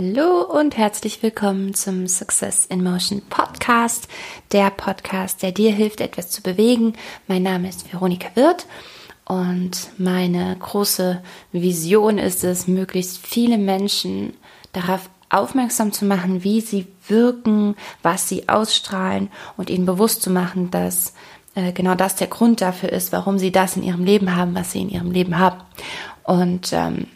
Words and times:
Hallo 0.00 0.40
und 0.40 0.78
herzlich 0.78 1.22
willkommen 1.22 1.74
zum 1.74 2.06
Success 2.06 2.64
in 2.64 2.82
Motion 2.82 3.20
Podcast, 3.28 4.08
der 4.50 4.70
Podcast, 4.70 5.42
der 5.42 5.52
dir 5.52 5.72
hilft, 5.72 6.00
etwas 6.00 6.30
zu 6.30 6.42
bewegen. 6.42 6.94
Mein 7.26 7.42
Name 7.42 7.68
ist 7.68 7.92
Veronika 7.92 8.28
Wirth 8.34 8.64
und 9.26 9.90
meine 9.98 10.56
große 10.58 11.20
Vision 11.52 12.16
ist 12.16 12.44
es, 12.44 12.66
möglichst 12.66 13.18
viele 13.18 13.58
Menschen 13.58 14.32
darauf 14.72 15.10
aufmerksam 15.28 15.92
zu 15.92 16.06
machen, 16.06 16.44
wie 16.44 16.62
sie 16.62 16.86
wirken, 17.06 17.76
was 18.02 18.26
sie 18.26 18.48
ausstrahlen 18.48 19.28
und 19.58 19.68
ihnen 19.68 19.84
bewusst 19.84 20.22
zu 20.22 20.30
machen, 20.30 20.70
dass 20.70 21.12
äh, 21.54 21.72
genau 21.72 21.94
das 21.94 22.16
der 22.16 22.28
Grund 22.28 22.62
dafür 22.62 22.88
ist, 22.88 23.12
warum 23.12 23.38
sie 23.38 23.52
das 23.52 23.76
in 23.76 23.82
ihrem 23.82 24.06
Leben 24.06 24.34
haben, 24.34 24.54
was 24.54 24.72
sie 24.72 24.80
in 24.80 24.88
ihrem 24.88 25.10
Leben 25.10 25.38
haben. 25.38 25.60
Und 26.24 26.72
ähm, 26.72 27.06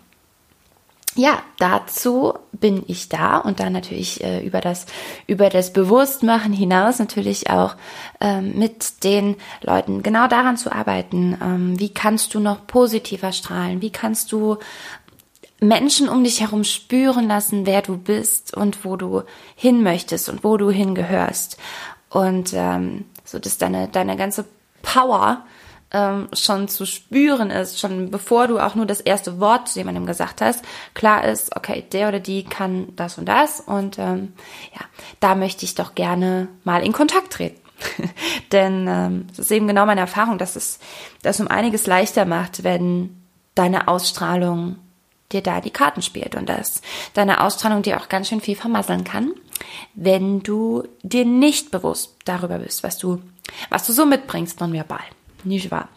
ja, 1.17 1.43
dazu 1.59 2.35
bin 2.53 2.83
ich 2.89 3.09
da 3.09 3.39
und 3.39 3.61
dann 3.61 3.73
natürlich 3.73 4.23
äh, 4.25 4.45
über 4.45 4.61
das 4.61 4.87
über 5.27 5.49
das 5.49 5.73
Bewusstmachen 5.73 6.53
hinaus 6.53 6.99
natürlich 6.99 7.51
auch 7.51 7.77
ähm, 8.21 8.59
mit 8.59 9.05
den 9.05 9.37
Leuten 9.63 10.03
genau 10.03 10.27
daran 10.27 10.57
zu 10.57 10.73
arbeiten. 10.73 11.39
Ähm, 11.41 11.79
wie 11.79 11.91
kannst 11.95 12.35
du 12.35 12.41
noch 12.41 12.67
positiver 12.67 13.33
strahlen? 13.33 13.81
Wie 13.81 13.91
kannst 13.91 14.33
du 14.33 14.57
Menschen 15.61 16.09
um 16.09 16.25
dich 16.25 16.41
herum 16.41 16.65
spüren 16.65 17.29
lassen, 17.29 17.65
wer 17.65 17.81
du 17.81 17.97
bist 17.97 18.55
und 18.57 18.85
wo 18.85 18.97
du 18.97 19.23
hin 19.55 19.83
möchtest 19.83 20.29
und 20.29 20.43
wo 20.43 20.57
du 20.57 20.71
hingehörst 20.71 21.59
und 22.11 22.53
ähm, 22.55 23.05
so 23.25 23.39
dass 23.39 23.57
deine 23.57 23.89
deine 23.89 24.17
ganze 24.17 24.47
Power 24.83 25.45
ähm, 25.95 26.29
schon 26.33 26.69
zu 26.69 26.85
spüren 26.85 27.51
ist, 27.51 27.81
schon 27.81 28.11
bevor 28.11 28.49
du 28.49 28.59
auch 28.59 28.75
nur 28.75 28.85
das 28.85 29.01
erste 29.01 29.41
Wort 29.41 29.69
zu 29.69 29.79
jemandem 29.79 30.05
gesagt 30.05 30.41
hast, 30.41 30.65
klar 30.93 31.25
ist, 31.25 31.57
okay, 31.57 31.85
der 31.93 32.09
oder 32.09 32.21
die 32.21 32.45
kann 32.45 32.89
das 32.97 33.17
und 33.17 33.27
das 33.27 33.61
und 33.61 33.99
ähm, 33.99 34.35
ja, 34.75 34.81
da 35.21 35.35
möchte 35.37 35.65
ich 35.65 35.77
doch 35.77 35.95
gerne 35.95 36.49
mal 36.65 36.83
in 36.83 36.93
Kontakt 36.93 37.33
treten. 37.33 37.61
Denn 38.53 38.87
ähm, 38.89 39.27
das 39.29 39.39
ist 39.39 39.53
eben 39.53 39.69
genau 39.69 39.87
meine 39.87 40.01
Erfahrung, 40.01 40.37
dass 40.37 40.57
es 40.57 40.81
das 41.23 41.41
um 41.41 41.49
einiges 41.49 41.87
leichter 41.87 42.25
macht, 42.25 42.65
wenn 42.65 43.23
deine 43.55 43.89
Ausstrahlung 43.89 44.77
dir 45.31 45.43
da 45.43 45.61
die 45.61 45.71
Karten 45.71 46.03
spielt 46.03 46.35
und 46.35 46.49
dass 46.49 46.83
deine 47.15 47.41
Ausstrahlung 47.41 47.83
dir 47.83 48.01
auch 48.01 48.09
ganz 48.09 48.29
schön 48.29 48.41
viel 48.41 48.57
vermasseln 48.57 49.05
kann, 49.05 49.33
wenn 49.95 50.43
du 50.43 50.85
dir 51.03 51.25
nicht 51.25 51.71
bewusst 51.71 52.17
darüber 52.25 52.59
bist, 52.59 52.83
was 52.83 52.99
du, 52.99 53.23
was 53.71 53.87
du 53.87 53.93
so 53.93 54.07
mitbringst 54.07 54.61
nonverbal. 54.61 55.05
Nicht 55.45 55.71
wahr? 55.71 55.89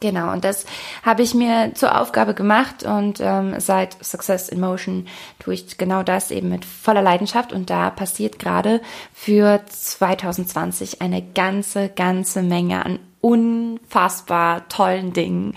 Genau, 0.00 0.32
und 0.32 0.44
das 0.44 0.66
habe 1.02 1.22
ich 1.22 1.34
mir 1.34 1.72
zur 1.74 1.98
Aufgabe 1.98 2.34
gemacht 2.34 2.82
und 2.82 3.20
ähm, 3.20 3.54
seit 3.58 4.04
Success 4.04 4.48
in 4.48 4.60
Motion 4.60 5.06
tue 5.38 5.54
ich 5.54 5.78
genau 5.78 6.02
das 6.02 6.30
eben 6.30 6.48
mit 6.48 6.64
voller 6.64 7.00
Leidenschaft 7.00 7.52
und 7.52 7.70
da 7.70 7.90
passiert 7.90 8.38
gerade 8.38 8.80
für 9.14 9.60
2020 9.66 11.00
eine 11.00 11.22
ganze, 11.22 11.88
ganze 11.88 12.42
Menge 12.42 12.84
an 12.84 12.98
unfassbar 13.24 14.68
tollen 14.68 15.14
Dingen, 15.14 15.54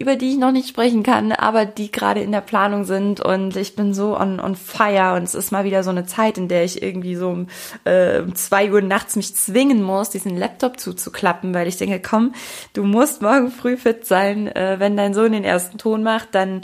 über 0.00 0.16
die 0.16 0.30
ich 0.30 0.36
noch 0.36 0.50
nicht 0.50 0.68
sprechen 0.68 1.04
kann, 1.04 1.30
aber 1.30 1.64
die 1.64 1.92
gerade 1.92 2.20
in 2.20 2.32
der 2.32 2.40
Planung 2.40 2.82
sind 2.82 3.20
und 3.20 3.54
ich 3.54 3.76
bin 3.76 3.94
so 3.94 4.18
on, 4.18 4.40
on 4.40 4.56
fire 4.56 5.14
und 5.14 5.22
es 5.22 5.36
ist 5.36 5.52
mal 5.52 5.62
wieder 5.62 5.84
so 5.84 5.90
eine 5.90 6.06
Zeit, 6.06 6.38
in 6.38 6.48
der 6.48 6.64
ich 6.64 6.82
irgendwie 6.82 7.14
so 7.14 7.28
um, 7.28 7.46
äh, 7.84 8.18
um 8.18 8.34
zwei 8.34 8.72
Uhr 8.72 8.82
nachts 8.82 9.14
mich 9.14 9.36
zwingen 9.36 9.80
muss, 9.80 10.10
diesen 10.10 10.36
Laptop 10.36 10.80
zuzuklappen, 10.80 11.54
weil 11.54 11.68
ich 11.68 11.76
denke, 11.76 12.00
komm, 12.00 12.34
du 12.72 12.82
musst 12.82 13.22
morgen 13.22 13.52
früh 13.52 13.76
fit 13.76 14.04
sein, 14.04 14.48
äh, 14.48 14.80
wenn 14.80 14.96
dein 14.96 15.14
Sohn 15.14 15.30
den 15.30 15.44
ersten 15.44 15.78
Ton 15.78 16.02
macht, 16.02 16.34
dann 16.34 16.62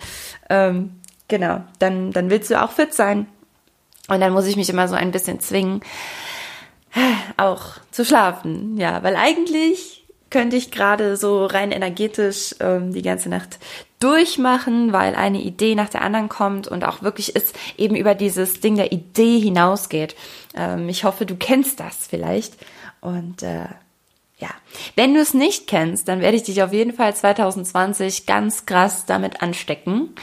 ähm, 0.50 0.98
genau, 1.28 1.62
dann, 1.78 2.11
dann 2.11 2.28
willst 2.28 2.50
du 2.50 2.61
auch 2.61 2.73
fit 2.73 2.92
sein. 2.92 3.28
Und 4.08 4.20
dann 4.20 4.33
muss 4.33 4.46
ich 4.46 4.56
mich 4.56 4.68
immer 4.68 4.89
so 4.89 4.96
ein 4.96 5.12
bisschen 5.12 5.39
zwingen, 5.39 5.80
auch 7.36 7.67
zu 7.92 8.05
schlafen. 8.05 8.77
Ja, 8.77 9.05
weil 9.05 9.14
eigentlich 9.14 9.93
könnte 10.34 10.56
ich 10.56 10.72
gerade 10.72 11.17
so 11.17 11.46
rein 11.46 11.70
energetisch 11.70 12.56
ähm, 12.58 12.92
die 12.92 13.02
ganze 13.02 13.28
Nacht 13.28 13.61
durchmachen, 14.00 14.92
weil 14.92 15.14
eine 15.14 15.40
Idee 15.40 15.77
nach 15.77 15.89
der 15.89 16.02
anderen 16.02 16.28
kommt 16.28 16.67
und 16.67 16.84
auch 16.84 17.02
wirklich 17.02 17.36
es 17.36 17.52
eben 17.78 17.95
über 17.95 18.17
dieses 18.17 18.58
Ding 18.58 18.74
der 18.74 18.90
Idee 18.90 19.39
hinausgeht. 19.39 20.17
Ähm, 20.56 20.89
ich 20.89 21.05
hoffe, 21.05 21.24
du 21.24 21.36
kennst 21.36 21.78
das 21.78 22.08
vielleicht. 22.08 22.56
Und 23.00 23.44
äh, 23.44 23.68
ja, 24.39 24.48
wenn 24.96 25.14
du 25.14 25.20
es 25.20 25.34
nicht 25.34 25.68
kennst, 25.68 26.08
dann 26.08 26.20
werde 26.20 26.36
ich 26.36 26.42
dich 26.42 26.64
auf 26.64 26.73
jeden 26.73 26.94
Fall 26.94 27.14
2020 27.14 28.27
ganz 28.27 28.67
krass 28.67 29.06
damit 29.06 29.40
anstecken. 29.40 30.17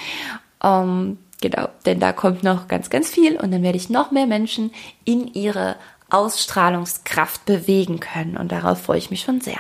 Ähm, 0.62 1.20
genau, 1.40 1.70
denn 1.86 2.02
da 2.02 2.12
kommt 2.12 2.44
noch 2.44 2.68
ganz, 2.68 2.90
ganz 2.90 3.10
viel 3.10 3.38
und 3.38 3.52
dann 3.52 3.64
werde 3.64 3.78
ich 3.78 3.90
noch 3.90 4.12
mehr 4.12 4.28
Menschen 4.28 4.74
in 5.06 5.34
ihre 5.34 5.78
Ausstrahlungskraft 6.10 7.46
bewegen 7.46 8.02
können 8.02 8.36
und 8.36 8.52
darauf 8.52 8.82
freue 8.82 8.98
ich 8.98 9.10
mich 9.10 9.22
schon 9.22 9.40
sehr. 9.40 9.60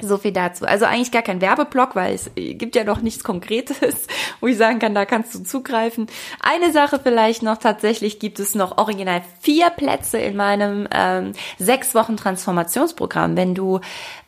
So 0.00 0.16
viel 0.16 0.32
dazu. 0.32 0.64
Also 0.64 0.84
eigentlich 0.84 1.10
gar 1.10 1.22
kein 1.22 1.40
Werbeblock, 1.40 1.96
weil 1.96 2.14
es 2.14 2.30
gibt 2.34 2.76
ja 2.76 2.84
noch 2.84 3.00
nichts 3.00 3.24
Konkretes, 3.24 4.06
wo 4.40 4.46
ich 4.46 4.56
sagen 4.56 4.78
kann, 4.78 4.94
da 4.94 5.04
kannst 5.04 5.34
du 5.34 5.42
zugreifen. 5.42 6.06
Eine 6.40 6.72
Sache 6.72 7.00
vielleicht 7.02 7.42
noch, 7.42 7.58
tatsächlich 7.58 8.18
gibt 8.20 8.38
es 8.38 8.54
noch 8.54 8.78
original 8.78 9.22
vier 9.40 9.70
Plätze 9.70 10.18
in 10.18 10.36
meinem 10.36 10.86
ähm, 10.92 11.32
sechs 11.58 11.94
Wochen 11.94 12.16
Transformationsprogramm. 12.16 13.36
Wenn 13.36 13.54
du 13.54 13.80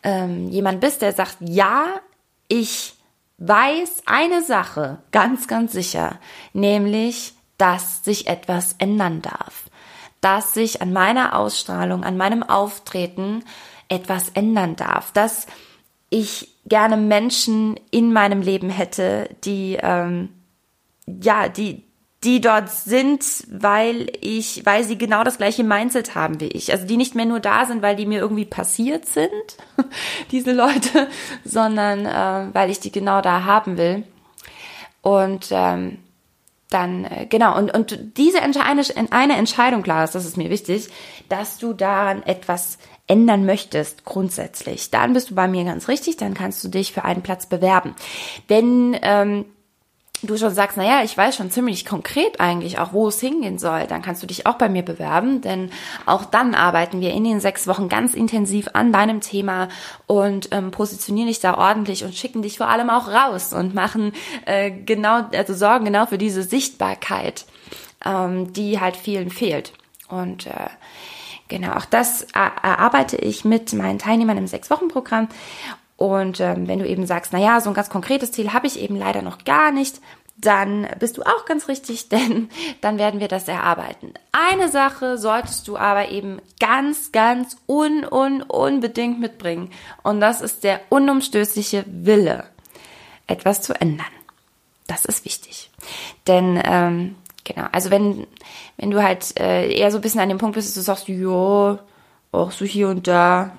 ähm, 0.03 0.49
jemand 0.49 0.81
bist, 0.81 1.03
der 1.03 1.13
sagt, 1.13 1.37
ja, 1.41 1.85
ich 2.49 2.95
weiß 3.39 4.03
eine 4.07 4.43
Sache 4.43 4.99
ganz, 5.13 5.49
ganz 5.49 5.73
sicher, 5.73 6.19
nämlich, 6.53 7.35
dass 7.59 8.05
sich 8.05 8.27
etwas 8.27 8.75
ändern 8.79 9.23
darf. 9.23 9.65
Dass 10.21 10.53
sich 10.53 10.83
an 10.83 10.93
meiner 10.93 11.37
Ausstrahlung, 11.37 12.05
an 12.05 12.17
meinem 12.17 12.43
Auftreten 12.43 13.45
etwas 13.91 14.31
ändern 14.31 14.77
darf, 14.77 15.13
dass 15.13 15.47
ich 16.09 16.57
gerne 16.67 16.97
Menschen 16.97 17.79
in 17.91 18.13
meinem 18.13 18.41
Leben 18.41 18.71
hätte, 18.71 19.29
die 19.45 19.77
ähm, 19.81 20.31
ja, 21.07 21.49
die 21.49 21.85
die 22.23 22.43
dort 22.43 22.69
sind, 22.69 23.25
weil 23.51 24.09
ich, 24.21 24.67
weil 24.67 24.85
sie 24.85 24.99
genau 24.99 25.25
das 25.25 25.39
gleiche 25.39 25.65
Mindset 25.65 26.15
haben 26.15 26.39
wie 26.39 26.49
ich. 26.49 26.71
Also 26.71 26.87
die 26.87 26.99
nicht 26.99 27.15
mehr 27.15 27.25
nur 27.25 27.41
da 27.41 27.65
sind, 27.65 27.81
weil 27.81 27.97
die 27.97 28.05
mir 28.05 28.21
irgendwie 28.21 28.45
passiert 28.45 29.07
sind, 29.07 29.31
diese 30.31 30.53
Leute, 30.53 31.09
sondern 31.45 32.05
äh, 32.05 32.55
weil 32.55 32.71
ich 32.71 32.81
die 32.81 32.93
genau 32.93 33.23
da 33.23 33.45
haben 33.45 33.79
will. 33.79 34.05
Und 35.01 35.49
ähm, 35.51 35.99
dann, 36.69 37.07
äh, 37.07 37.25
genau, 37.27 37.57
und, 37.57 37.73
und 37.73 38.19
diese 38.19 38.43
eine, 38.43 38.83
eine 39.11 39.37
Entscheidung, 39.37 39.83
klar 39.83 40.07
das 40.07 40.15
ist 40.15 40.37
mir 40.37 40.51
wichtig, 40.51 40.91
dass 41.31 41.57
du 41.57 41.73
daran 41.73 42.23
etwas 42.23 42.77
ändern 43.11 43.45
möchtest, 43.45 44.05
grundsätzlich, 44.05 44.91
dann 44.91 45.13
bist 45.13 45.31
du 45.31 45.35
bei 45.35 45.49
mir 45.49 45.65
ganz 45.65 45.89
richtig, 45.89 46.17
dann 46.17 46.33
kannst 46.33 46.63
du 46.63 46.69
dich 46.69 46.93
für 46.93 47.05
einen 47.05 47.23
Platz 47.23 47.47
bewerben. 47.47 47.97
Wenn 48.47 48.97
ähm, 49.03 49.47
du 50.23 50.37
schon 50.37 50.55
sagst, 50.55 50.77
naja, 50.77 51.03
ich 51.03 51.17
weiß 51.17 51.35
schon 51.35 51.51
ziemlich 51.51 51.85
konkret 51.85 52.41
eigentlich 52.41 52.79
auch, 52.79 52.93
wo 52.93 53.09
es 53.09 53.19
hingehen 53.19 53.59
soll, 53.59 53.89
dann 53.89 54.01
kannst 54.01 54.23
du 54.23 54.29
dich 54.29 54.47
auch 54.47 54.55
bei 54.55 54.69
mir 54.69 54.85
bewerben, 54.85 55.41
denn 55.41 55.71
auch 56.07 56.25
dann 56.25 56.55
arbeiten 56.55 57.01
wir 57.01 57.13
in 57.13 57.25
den 57.25 57.41
sechs 57.41 57.67
Wochen 57.67 57.89
ganz 57.89 58.15
intensiv 58.15 58.69
an 58.75 58.93
deinem 58.93 59.21
Thema 59.21 59.69
und 60.07 60.49
ähm, 60.53 60.71
positionieren 60.71 61.29
dich 61.29 61.41
da 61.41 61.59
ordentlich 61.59 62.05
und 62.05 62.15
schicken 62.15 62.43
dich 62.43 62.59
vor 62.59 62.69
allem 62.69 62.91
auch 62.91 63.09
raus 63.09 63.53
und 63.53 63.75
machen 63.75 64.13
äh, 64.47 64.71
genau, 64.71 65.25
also 65.35 65.55
sorgen 65.55 65.87
genau 65.87 66.07
für 66.07 66.19
diese 66.19 66.45
Sichtbarkeit, 66.45 67.45
ähm, 68.05 68.53
die 68.53 68.79
halt 68.79 68.97
vielen 68.97 69.31
fehlt. 69.31 69.73
Und 70.09 70.47
äh, 70.47 70.69
Genau, 71.51 71.73
auch 71.73 71.85
das 71.85 72.23
erarbeite 72.33 73.17
ich 73.17 73.45
mit 73.45 73.73
meinen 73.73 73.99
Teilnehmern 73.99 74.39
im 74.39 74.47
Sechs-Wochen-Programm. 74.47 75.29
Und 75.97 76.41
ähm, 76.41 76.69
wenn 76.69 76.79
du 76.79 76.87
eben 76.87 77.07
sagst, 77.07 77.33
na 77.33 77.41
ja, 77.41 77.61
so 77.61 77.69
ein 77.69 77.75
ganz 77.75 77.91
konkretes 77.91 78.31
Ziel 78.31 78.53
habe 78.53 78.69
ich 78.69 78.81
eben 78.81 78.95
leider 78.97 79.21
noch 79.21 79.45
gar 79.45 79.73
nicht, 79.73 80.01
dann 80.37 80.87
bist 81.01 81.19
du 81.19 81.23
auch 81.23 81.45
ganz 81.47 81.67
richtig, 81.67 82.09
denn 82.09 82.49
dann 82.81 82.99
werden 82.99 83.19
wir 83.19 83.27
das 83.27 83.49
erarbeiten. 83.49 84.15
Eine 84.31 84.69
Sache 84.69 85.19
solltest 85.19 85.67
du 85.67 85.77
aber 85.77 86.11
eben 86.11 86.41
ganz, 86.61 87.11
ganz 87.11 87.57
un, 87.69 88.07
un, 88.09 88.43
unbedingt 88.43 89.19
mitbringen. 89.19 89.71
Und 90.05 90.21
das 90.21 90.41
ist 90.41 90.63
der 90.63 90.81
unumstößliche 90.89 91.85
Wille, 91.89 92.45
etwas 93.27 93.61
zu 93.61 93.75
ändern. 93.79 94.07
Das 94.87 95.05
ist 95.05 95.25
wichtig. 95.25 95.71
Denn 96.29 96.63
ähm, 96.65 97.17
Genau. 97.55 97.67
Also 97.73 97.91
wenn, 97.91 98.27
wenn 98.77 98.91
du 98.91 99.03
halt 99.03 99.39
äh, 99.39 99.73
eher 99.73 99.91
so 99.91 99.99
ein 99.99 100.01
bisschen 100.01 100.21
an 100.21 100.29
dem 100.29 100.39
Punkt 100.39 100.55
bist, 100.55 100.69
dass 100.69 100.75
du 100.75 100.81
sagst, 100.81 101.09
ja, 101.09 101.79
auch 102.33 102.51
so 102.53 102.65
hier 102.65 102.89
und 102.89 103.09
da 103.09 103.53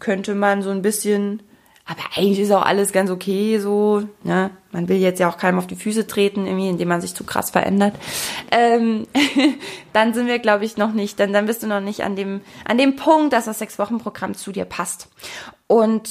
könnte 0.00 0.34
man 0.34 0.62
so 0.62 0.70
ein 0.70 0.82
bisschen, 0.82 1.42
aber 1.86 2.02
eigentlich 2.14 2.40
ist 2.40 2.52
auch 2.52 2.64
alles 2.64 2.92
ganz 2.92 3.10
okay 3.10 3.58
so, 3.58 4.02
ne? 4.22 4.50
Man 4.70 4.88
will 4.90 4.98
jetzt 4.98 5.18
ja 5.18 5.30
auch 5.30 5.38
keinem 5.38 5.58
auf 5.58 5.66
die 5.66 5.76
Füße 5.76 6.06
treten, 6.06 6.46
irgendwie, 6.46 6.68
indem 6.68 6.88
man 6.88 7.00
sich 7.00 7.14
zu 7.14 7.24
krass 7.24 7.50
verändert. 7.50 7.94
Ähm, 8.50 9.06
dann 9.94 10.12
sind 10.12 10.26
wir, 10.26 10.38
glaube 10.40 10.66
ich, 10.66 10.76
noch 10.76 10.92
nicht, 10.92 11.18
dann, 11.18 11.32
dann 11.32 11.46
bist 11.46 11.62
du 11.62 11.66
noch 11.66 11.80
nicht 11.80 12.02
an 12.02 12.16
dem, 12.16 12.42
an 12.66 12.76
dem 12.76 12.96
Punkt, 12.96 13.32
dass 13.32 13.46
das 13.46 13.60
Sechs-Wochen-Programm 13.60 14.34
zu 14.34 14.52
dir 14.52 14.66
passt. 14.66 15.08
Und 15.66 16.10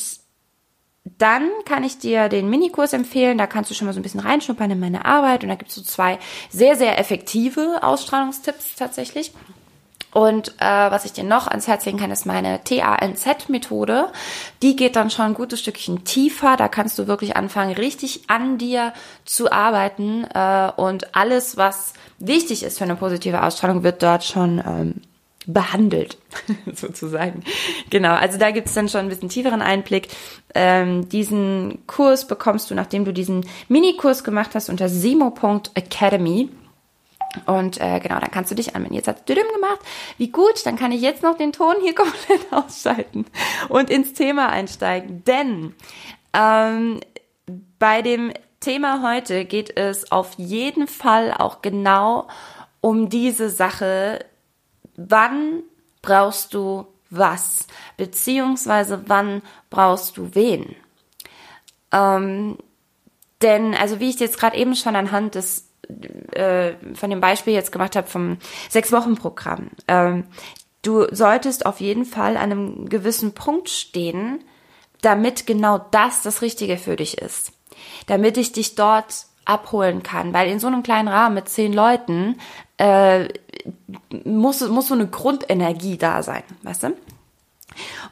dann 1.18 1.50
kann 1.66 1.84
ich 1.84 1.98
dir 1.98 2.30
den 2.30 2.50
Minikurs 2.50 2.94
empfehlen. 2.94 3.38
Da 3.38 3.48
kannst 3.48 3.72
du 3.72 3.76
schon 3.76 3.88
mal 3.88 3.94
so 3.94 4.00
ein 4.00 4.04
bisschen 4.04 4.20
reinschnuppern 4.20 4.72
in 4.72 4.80
meine 4.80 5.06
Arbeit. 5.06 5.44
Und 5.44 5.50
da 5.50 5.56
gibt 5.56 5.70
es 5.70 5.76
so 5.76 5.82
zwei 5.82 6.20
sehr, 6.50 6.76
sehr 6.76 7.00
effektive 7.00 7.80
Ausstrahlungstipps 7.82 8.76
tatsächlich. 8.76 9.32
Und 10.14 10.56
äh, 10.60 10.66
was 10.66 11.06
ich 11.06 11.14
dir 11.14 11.24
noch 11.24 11.48
ans 11.48 11.68
Herz 11.68 11.86
legen 11.86 12.00
kann, 12.00 12.12
ist 12.12 12.26
meine 12.26 12.64
TANZ-Methode. 12.64 14.10
Die 14.64 14.76
geht 14.76 14.96
dann 14.96 15.12
schon 15.12 15.26
ein 15.26 15.34
gutes 15.34 15.60
Stückchen 15.60 16.06
tiefer. 16.06 16.56
Da 16.58 16.70
kannst 16.70 16.98
du 16.98 17.08
wirklich 17.08 17.36
anfangen, 17.36 17.76
richtig 17.76 18.30
an 18.30 18.58
dir 18.58 18.94
zu 19.26 19.52
arbeiten. 19.52 20.24
Äh, 20.24 20.72
und 20.76 21.16
alles, 21.16 21.58
was 21.58 21.94
wichtig 22.20 22.64
ist 22.64 22.78
für 22.78 22.86
eine 22.86 22.96
positive 22.96 23.44
Ausstrahlung, 23.44 23.84
wird 23.84 24.02
dort 24.02 24.24
schon 24.24 24.60
ähm, 24.66 25.02
behandelt, 25.48 26.18
sozusagen. 26.74 27.44
Genau, 27.90 28.14
also 28.14 28.38
da 28.38 28.52
gibt 28.52 28.68
es 28.68 28.74
dann 28.74 28.90
schon 28.90 29.02
ein 29.02 29.10
bisschen 29.10 29.30
tieferen 29.30 29.62
Einblick. 29.62 30.10
Ähm, 30.54 31.10
diesen 31.10 31.86
Kurs 31.88 32.28
bekommst 32.28 32.70
du, 32.70 32.76
nachdem 32.76 33.06
du 33.06 33.14
diesen 33.14 33.46
Minikurs 33.70 34.24
gemacht 34.24 34.52
hast, 34.54 34.70
unter 34.70 34.90
simo.academy. 34.90 36.50
Und 37.46 37.80
äh, 37.80 38.00
genau, 38.00 38.20
dann 38.20 38.32
kannst 38.32 38.52
du 38.52 38.56
dich 38.56 38.76
anmelden. 38.76 38.96
Jetzt 38.96 39.08
hat 39.08 39.30
es 39.30 39.36
gemacht. 39.36 39.80
Wie 40.18 40.30
gut, 40.30 40.66
dann 40.66 40.76
kann 40.76 40.92
ich 40.92 41.02
jetzt 41.02 41.24
noch 41.24 41.38
den 41.38 41.54
Ton 41.54 41.76
hier 41.82 41.96
komplett 41.96 42.52
ausschalten 42.52 43.26
und 43.70 43.90
ins 43.90 44.14
Thema 44.14 44.50
einsteigen. 44.50 45.24
Denn 45.24 45.76
ähm, 46.34 47.00
bei 47.80 48.02
dem 48.02 48.34
Thema 48.60 49.02
heute 49.04 49.46
geht 49.46 49.78
es 49.78 50.12
auf 50.12 50.34
jeden 50.38 50.88
Fall 50.88 51.34
auch 51.34 51.62
genau 51.62 52.28
um 52.82 53.10
diese 53.10 53.50
Sache, 53.50 54.26
wann 54.98 55.64
brauchst 56.02 56.54
du 56.54 56.88
was, 57.10 57.68
beziehungsweise 57.96 59.04
wann 59.08 59.42
brauchst 59.70 60.18
du 60.18 60.36
wen. 60.36 60.76
Ähm, 61.92 62.58
denn, 63.42 63.74
also 63.76 64.00
wie 64.00 64.10
ich 64.10 64.20
jetzt 64.20 64.40
gerade 64.40 64.58
eben 64.58 64.76
schon 64.76 64.96
anhand 64.96 65.36
des 65.36 65.70
äh, 66.32 66.74
von 66.96 67.10
dem 67.10 67.22
Beispiel 67.22 67.54
jetzt 67.54 67.72
gemacht 67.72 67.96
habe 67.96 68.08
vom 68.08 68.38
Sechs-Wochen-Programm, 68.70 69.70
ähm, 69.88 70.26
du 70.82 71.06
solltest 71.14 71.66
auf 71.66 71.80
jeden 71.80 72.04
Fall 72.04 72.36
an 72.36 72.52
einem 72.52 72.90
gewissen 72.90 73.34
Punkt 73.34 73.70
stehen, 73.70 74.44
damit 75.02 75.48
genau 75.48 75.78
das 75.92 76.24
das 76.24 76.42
Richtige 76.42 76.78
für 76.78 76.96
dich 76.96 77.20
ist. 77.20 77.54
Damit 78.08 78.38
ich 78.38 78.52
dich 78.52 78.76
dort 78.76 79.28
abholen 79.46 80.04
kann, 80.04 80.34
weil 80.34 80.50
in 80.50 80.60
so 80.60 80.68
einem 80.68 80.84
kleinen 80.84 81.08
Rahmen 81.08 81.36
mit 81.36 81.48
zehn 81.48 81.72
Leuten 81.72 82.38
äh, 82.78 83.30
muss, 84.24 84.68
muss 84.68 84.88
so 84.88 84.94
eine 84.94 85.08
Grundenergie 85.08 85.98
da 85.98 86.24
sein, 86.24 86.44
weißt 86.64 86.84
du? 86.84 86.94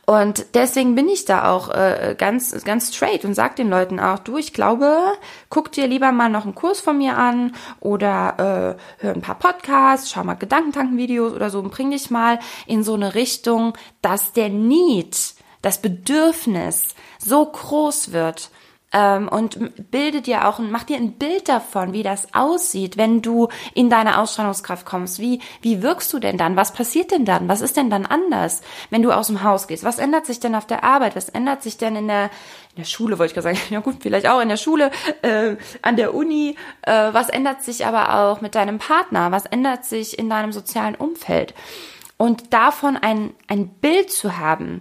Und 0.06 0.46
deswegen 0.54 0.94
bin 0.96 1.10
ich 1.10 1.26
da 1.26 1.52
auch 1.52 1.70
äh, 1.70 2.16
ganz, 2.18 2.64
ganz 2.64 2.96
straight 2.96 3.26
und 3.26 3.34
sag 3.34 3.56
den 3.56 3.70
Leuten 3.70 4.00
auch, 4.00 4.20
du, 4.20 4.38
ich 4.38 4.54
glaube, 4.54 5.14
guck 5.50 5.72
dir 5.72 5.88
lieber 5.88 6.12
mal 6.12 6.30
noch 6.30 6.44
einen 6.44 6.54
Kurs 6.54 6.80
von 6.80 6.98
mir 6.98 7.18
an 7.18 7.56
oder 7.80 8.78
äh, 9.00 9.04
hör 9.04 9.14
ein 9.14 9.22
paar 9.22 9.40
Podcasts, 9.40 10.12
schau 10.12 10.24
mal 10.24 10.36
Gedankentanken-Videos 10.36 11.34
oder 11.34 11.50
so 11.50 11.60
und 11.60 11.72
bring 11.72 11.92
dich 11.92 12.12
mal 12.12 12.40
in 12.68 12.84
so 12.84 12.94
eine 12.94 13.16
Richtung, 13.16 13.74
dass 14.02 14.34
der 14.34 14.50
Need, 14.50 15.34
das 15.64 15.82
Bedürfnis 15.82 16.94
so 17.18 17.44
groß 17.44 18.12
wird, 18.12 18.52
ähm, 18.96 19.28
und 19.28 19.92
bilde 19.92 20.22
dir 20.22 20.48
auch 20.48 20.58
und 20.58 20.72
mach 20.72 20.84
dir 20.84 20.96
ein 20.96 21.12
Bild 21.12 21.50
davon, 21.50 21.92
wie 21.92 22.02
das 22.02 22.34
aussieht, 22.34 22.96
wenn 22.96 23.22
du 23.22 23.50
in 23.74 23.90
deine 23.90 24.20
Ausstrahlungskraft 24.20 24.86
kommst. 24.86 25.20
Wie, 25.20 25.42
wie 25.62 25.84
wirkst 25.84 26.14
du 26.14 26.20
denn 26.20 26.38
dann? 26.38 26.56
Was 26.56 26.72
passiert 26.72 27.12
denn 27.12 27.26
dann? 27.26 27.50
Was 27.50 27.60
ist 27.60 27.76
denn 27.76 27.90
dann 27.90 28.06
anders, 28.06 28.62
wenn 28.90 29.02
du 29.02 29.12
aus 29.12 29.28
dem 29.28 29.44
Haus 29.44 29.68
gehst? 29.68 29.84
Was 29.84 30.00
ändert 30.00 30.26
sich 30.26 30.40
denn 30.40 30.56
auf 30.56 30.66
der 30.66 30.86
Arbeit? 30.86 31.18
Was 31.18 31.28
ändert 31.28 31.62
sich 31.62 31.78
denn 31.78 31.98
in 31.98 32.08
der, 32.08 32.26
in 32.70 32.78
der 32.78 32.86
Schule, 32.86 33.20
wollte 33.20 33.32
ich 33.32 33.44
gerade 33.44 33.56
sagen, 33.56 33.70
ja 33.74 33.82
gut, 33.82 33.98
vielleicht 34.00 34.30
auch 34.30 34.40
in 34.40 34.50
der 34.50 34.58
Schule, 34.58 34.92
äh, 35.24 35.58
an 35.82 35.98
der 35.98 36.14
Uni. 36.14 36.56
Äh, 36.84 37.10
was 37.12 37.28
ändert 37.28 37.64
sich 37.64 37.86
aber 37.86 38.18
auch 38.18 38.40
mit 38.40 38.56
deinem 38.56 38.80
Partner? 38.80 39.34
Was 39.34 39.46
ändert 39.46 39.84
sich 39.84 40.18
in 40.18 40.30
deinem 40.30 40.54
sozialen 40.54 40.96
Umfeld? 40.96 41.54
Und 42.18 42.54
davon 42.54 42.96
ein, 42.96 43.34
ein 43.50 43.68
Bild 43.68 44.10
zu 44.10 44.38
haben, 44.38 44.80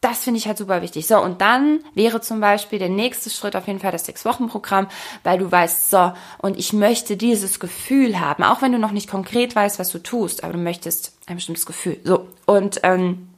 das 0.00 0.24
finde 0.24 0.38
ich 0.38 0.46
halt 0.46 0.58
super 0.58 0.82
wichtig. 0.82 1.06
So, 1.06 1.20
und 1.20 1.40
dann 1.40 1.80
wäre 1.94 2.20
zum 2.20 2.40
Beispiel 2.40 2.78
der 2.78 2.88
nächste 2.88 3.30
Schritt 3.30 3.56
auf 3.56 3.66
jeden 3.66 3.80
Fall 3.80 3.92
das 3.92 4.06
Sechs-Wochen-Programm, 4.06 4.88
weil 5.24 5.38
du 5.38 5.50
weißt, 5.50 5.90
so, 5.90 6.12
und 6.38 6.58
ich 6.58 6.72
möchte 6.72 7.16
dieses 7.16 7.58
Gefühl 7.60 8.20
haben, 8.20 8.42
auch 8.42 8.62
wenn 8.62 8.72
du 8.72 8.78
noch 8.78 8.92
nicht 8.92 9.10
konkret 9.10 9.56
weißt, 9.56 9.78
was 9.78 9.90
du 9.90 9.98
tust, 9.98 10.44
aber 10.44 10.52
du 10.52 10.58
möchtest 10.58 11.16
ein 11.26 11.36
bestimmtes 11.36 11.66
Gefühl. 11.66 11.98
So, 12.04 12.28
und 12.44 12.80
ähm, 12.82 13.30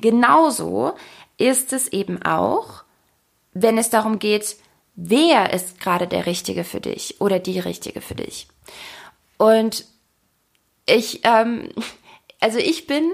genauso 0.00 0.94
ist 1.36 1.72
es 1.72 1.88
eben 1.88 2.22
auch, 2.22 2.84
wenn 3.52 3.78
es 3.78 3.90
darum 3.90 4.18
geht, 4.18 4.56
wer 4.96 5.52
ist 5.52 5.80
gerade 5.80 6.06
der 6.06 6.26
Richtige 6.26 6.64
für 6.64 6.80
dich 6.80 7.20
oder 7.20 7.38
die 7.38 7.60
Richtige 7.60 8.00
für 8.00 8.14
dich. 8.14 8.48
Und 9.36 9.84
ich, 10.86 11.20
ähm, 11.24 11.68
also 12.40 12.58
ich 12.58 12.86
bin 12.86 13.10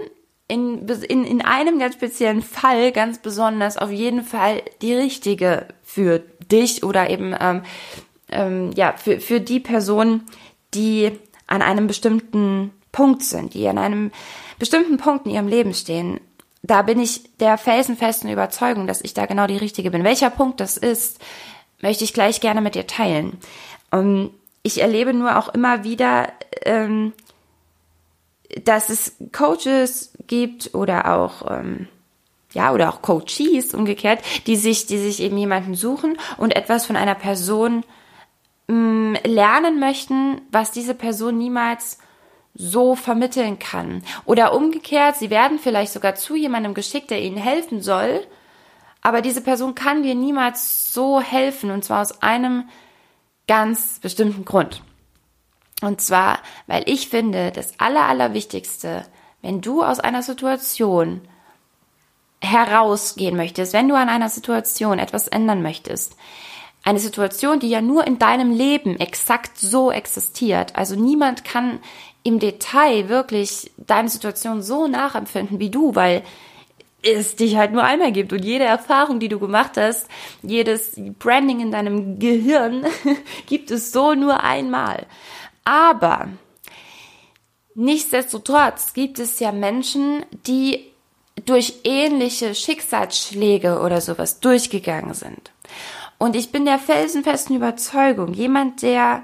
in, 0.49 0.87
in, 0.87 1.25
in 1.25 1.43
einem 1.43 1.79
ganz 1.79 1.95
speziellen 1.95 2.43
Fall 2.43 2.93
ganz 2.93 3.19
besonders 3.19 3.77
auf 3.77 3.91
jeden 3.91 4.23
Fall 4.23 4.63
die 4.83 4.95
richtige 4.95 5.69
für 5.83 6.23
dich 6.51 6.83
oder 6.83 7.09
eben 7.09 7.35
ähm, 7.41 7.63
ähm, 8.29 8.71
ja 8.75 8.95
für, 8.97 9.21
für 9.21 9.41
die 9.41 9.61
Person, 9.61 10.23
die 10.75 11.13
an 11.47 11.63
einem 11.63 11.87
bestimmten 11.87 12.73
Punkt 12.93 13.23
sind, 13.23 13.55
die 13.55 13.67
an 13.69 13.79
einem 13.79 14.11
bestimmten 14.59 14.99
Punkt 14.99 15.27
in 15.27 15.33
ihrem 15.33 15.49
Leben 15.49 15.75
stehen. 15.75 16.21
Da 16.63 16.83
bin 16.83 16.99
ich 16.99 17.37
der 17.39 17.59
felsenfesten 17.59 18.31
Überzeugung, 18.31 18.87
dass 18.87 19.03
ich 19.03 19.13
da 19.13 19.27
genau 19.27 19.47
die 19.47 19.57
richtige 19.57 19.91
bin. 19.91 20.05
Welcher 20.05 20.31
Punkt 20.31 20.61
das 20.61 20.77
ist, 20.77 21.21
möchte 21.83 22.05
ich 22.05 22.15
gleich 22.15 22.41
gerne 22.41 22.61
mit 22.61 22.75
dir 22.75 22.87
teilen. 22.87 23.39
Um, 23.91 24.01
ähm, 24.01 24.31
ich 24.67 24.81
erlebe 24.81 25.13
nur 25.13 25.39
auch 25.39 25.51
immer 25.51 25.85
wieder, 25.85 26.33
ähm, 26.65 27.13
dass 28.63 28.89
es 28.89 29.17
Coaches 29.33 30.13
gibt 30.27 30.75
oder 30.75 31.15
auch 31.15 31.51
ähm, 31.51 31.89
ja 32.53 32.73
oder 32.73 32.89
auch 32.89 33.03
Coaches 33.03 33.75
umgekehrt, 33.75 34.21
die 34.47 34.57
sich 34.57 34.87
die 34.87 34.99
sich 34.99 35.21
eben 35.21 35.37
jemanden 35.37 35.75
suchen 35.75 36.17
und 36.37 36.55
etwas 36.55 36.87
von 36.87 36.97
einer 36.97 37.15
Person 37.15 37.85
mh, 38.69 38.75
mm, 38.75 39.17
lernen 39.25 39.81
möchten, 39.81 40.41
was 40.51 40.71
diese 40.71 40.95
Person 40.95 41.39
niemals 41.39 41.99
so 42.55 42.95
vermitteln 42.95 43.59
kann. 43.59 44.03
Oder 44.25 44.55
umgekehrt, 44.55 45.17
sie 45.17 45.31
werden 45.31 45.59
vielleicht 45.59 45.93
sogar 45.93 46.15
zu 46.15 46.37
jemandem 46.37 46.75
geschickt, 46.75 47.11
der 47.11 47.21
ihnen 47.21 47.37
helfen 47.37 47.83
soll, 47.83 48.25
aber 49.03 49.21
diese 49.21 49.41
Person 49.41 49.75
kann 49.75 50.03
dir 50.03 50.15
niemals 50.15 50.95
so 50.95 51.21
helfen 51.21 51.71
und 51.71 51.85
zwar 51.85 52.01
aus 52.01 52.23
einem 52.23 52.69
ganz 53.47 53.99
bestimmten 54.01 54.45
Grund. 54.45 54.83
Und 55.85 56.01
zwar, 56.01 56.39
weil 56.67 56.83
ich 56.87 57.09
finde, 57.09 57.53
das 57.53 57.79
Aller, 57.79 58.07
Allerwichtigste, 58.07 59.05
wenn 59.43 59.61
du 59.61 59.83
aus 59.83 60.01
einer 60.01 60.23
Situation 60.23 61.21
herausgehen 62.41 63.37
möchtest, 63.37 63.73
wenn 63.73 63.89
du 63.89 63.95
an 63.95 64.09
einer 64.09 64.29
Situation 64.29 64.99
etwas 64.99 65.29
ändern 65.29 65.63
möchtest, 65.63 66.17
eine 66.85 66.99
Situation, 66.99 67.61
die 67.61 67.69
ja 67.69 67.81
nur 67.81 68.07
in 68.07 68.19
deinem 68.19 68.51
Leben 68.51 68.99
exakt 68.99 69.59
so 69.59 69.91
existiert. 69.91 70.77
Also 70.77 70.97
niemand 70.97 71.45
kann 71.45 71.81
im 72.23 72.39
Detail 72.39 73.09
wirklich 73.09 73.71
deine 73.77 74.09
Situation 74.09 74.63
so 74.63 74.87
nachempfinden 74.87 75.61
wie 75.61 75.71
du, 75.71 75.95
weil 75.95 76.23
es 77.03 77.37
dich 77.37 77.57
halt 77.57 77.73
nur 77.73 77.85
einmal 77.85 78.13
gibt 78.13 78.33
und 78.33 78.45
jede 78.45 78.65
Erfahrung, 78.65 79.21
die 79.21 79.29
du 79.29 79.39
gemacht 79.39 79.73
hast, 79.77 80.09
jedes 80.43 80.99
Branding 81.19 81.61
in 81.61 81.71
deinem 81.71 82.19
Gehirn 82.19 82.87
gibt 83.47 83.71
es 83.71 83.93
so 83.93 84.15
nur 84.15 84.43
einmal. 84.43 85.07
Aber 85.65 86.29
nichtsdestotrotz 87.75 88.93
gibt 88.93 89.19
es 89.19 89.41
ja 89.41 89.53
Menschen, 89.53 90.25
die 90.47 90.93
durch 91.47 91.81
ähnliche 91.85 92.55
Schicksalsschläge 92.55 93.81
oder 93.81 94.01
sowas 94.01 94.41
durchgegangen 94.41 95.15
sind. 95.15 95.51
Und 96.19 96.37
ich 96.37 96.53
bin 96.53 96.65
der 96.65 96.79
felsenfesten 96.79 97.57
Überzeugung, 97.57 98.35
jemand, 98.35 98.83
der, 98.83 99.23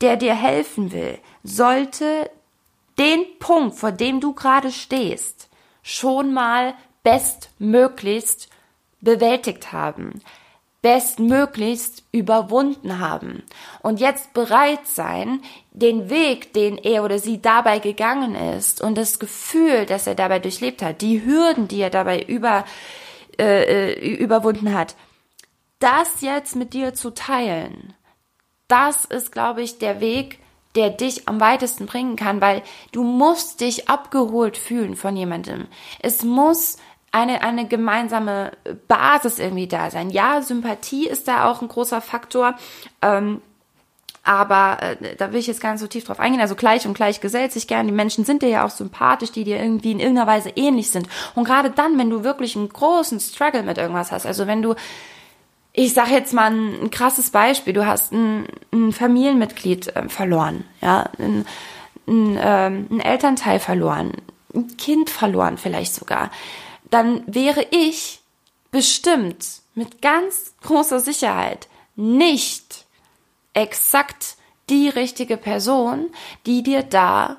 der 0.00 0.16
dir 0.16 0.34
helfen 0.34 0.92
will, 0.92 1.18
sollte 1.42 2.30
den 2.98 3.24
Punkt, 3.38 3.76
vor 3.76 3.92
dem 3.92 4.20
du 4.20 4.32
gerade 4.32 4.72
stehst, 4.72 5.48
schon 5.82 6.32
mal 6.32 6.74
bestmöglichst 7.02 8.48
bewältigt 9.00 9.72
haben 9.72 10.22
bestmöglichst 10.84 12.02
überwunden 12.12 12.98
haben 12.98 13.42
und 13.80 14.00
jetzt 14.00 14.34
bereit 14.34 14.86
sein, 14.86 15.40
den 15.72 16.10
Weg, 16.10 16.52
den 16.52 16.76
er 16.76 17.04
oder 17.04 17.18
sie 17.18 17.40
dabei 17.40 17.78
gegangen 17.78 18.34
ist 18.34 18.82
und 18.82 18.98
das 18.98 19.18
Gefühl, 19.18 19.86
das 19.86 20.06
er 20.06 20.14
dabei 20.14 20.40
durchlebt 20.40 20.82
hat, 20.82 21.00
die 21.00 21.24
Hürden, 21.24 21.68
die 21.68 21.80
er 21.80 21.88
dabei 21.88 22.20
über, 22.20 22.66
äh, 23.40 23.94
äh 23.94 24.14
überwunden 24.14 24.74
hat, 24.74 24.94
das 25.78 26.20
jetzt 26.20 26.54
mit 26.54 26.74
dir 26.74 26.92
zu 26.92 27.14
teilen, 27.14 27.94
das 28.68 29.06
ist, 29.06 29.32
glaube 29.32 29.62
ich, 29.62 29.78
der 29.78 30.02
Weg, 30.02 30.38
der 30.74 30.90
dich 30.90 31.26
am 31.28 31.40
weitesten 31.40 31.86
bringen 31.86 32.16
kann, 32.16 32.42
weil 32.42 32.60
du 32.92 33.04
musst 33.04 33.62
dich 33.62 33.88
abgeholt 33.88 34.58
fühlen 34.58 34.96
von 34.96 35.16
jemandem. 35.16 35.66
Es 36.00 36.24
muss 36.24 36.76
eine, 37.14 37.42
eine 37.42 37.68
gemeinsame 37.68 38.52
Basis 38.88 39.38
irgendwie 39.38 39.68
da 39.68 39.90
sein. 39.90 40.10
Ja, 40.10 40.42
Sympathie 40.42 41.06
ist 41.06 41.28
da 41.28 41.48
auch 41.48 41.62
ein 41.62 41.68
großer 41.68 42.00
Faktor. 42.00 42.54
Ähm, 43.02 43.40
aber 44.24 44.78
äh, 44.82 45.14
da 45.16 45.32
will 45.32 45.38
ich 45.38 45.46
jetzt 45.46 45.60
gar 45.60 45.70
nicht 45.72 45.80
so 45.80 45.86
tief 45.86 46.04
drauf 46.04 46.18
eingehen. 46.18 46.40
Also 46.40 46.56
gleich 46.56 46.86
und 46.86 46.94
gleich 46.94 47.20
gesellt 47.20 47.52
sich 47.52 47.68
gern. 47.68 47.86
Die 47.86 47.92
Menschen 47.92 48.24
sind 48.24 48.42
dir 48.42 48.48
ja 48.48 48.66
auch 48.66 48.70
sympathisch, 48.70 49.30
die 49.30 49.44
dir 49.44 49.60
irgendwie 49.60 49.92
in 49.92 50.00
irgendeiner 50.00 50.26
Weise 50.26 50.50
ähnlich 50.56 50.90
sind. 50.90 51.08
Und 51.36 51.44
gerade 51.44 51.70
dann, 51.70 51.98
wenn 51.98 52.10
du 52.10 52.24
wirklich 52.24 52.56
einen 52.56 52.68
großen 52.68 53.20
Struggle 53.20 53.62
mit 53.62 53.78
irgendwas 53.78 54.10
hast, 54.10 54.26
also 54.26 54.48
wenn 54.48 54.62
du, 54.62 54.74
ich 55.72 55.94
sag 55.94 56.10
jetzt 56.10 56.32
mal 56.34 56.50
ein, 56.50 56.82
ein 56.82 56.90
krasses 56.90 57.30
Beispiel, 57.30 57.74
du 57.74 57.86
hast 57.86 58.12
ein, 58.12 58.48
ein 58.72 58.92
Familienmitglied 58.92 59.94
äh, 59.94 60.08
verloren, 60.08 60.64
ja, 60.80 61.10
ein, 61.18 61.46
ein, 62.08 62.38
ähm, 62.40 62.86
ein 62.90 63.00
Elternteil 63.00 63.60
verloren, 63.60 64.14
ein 64.52 64.76
Kind 64.78 65.10
verloren 65.10 65.58
vielleicht 65.58 65.94
sogar, 65.94 66.30
dann 66.94 67.24
wäre 67.26 67.66
ich 67.72 68.20
bestimmt 68.70 69.62
mit 69.74 70.00
ganz 70.00 70.54
großer 70.62 71.00
Sicherheit 71.00 71.66
nicht 71.96 72.86
exakt 73.52 74.36
die 74.70 74.88
richtige 74.88 75.36
Person, 75.36 76.10
die 76.46 76.62
dir 76.62 76.84
da 76.84 77.38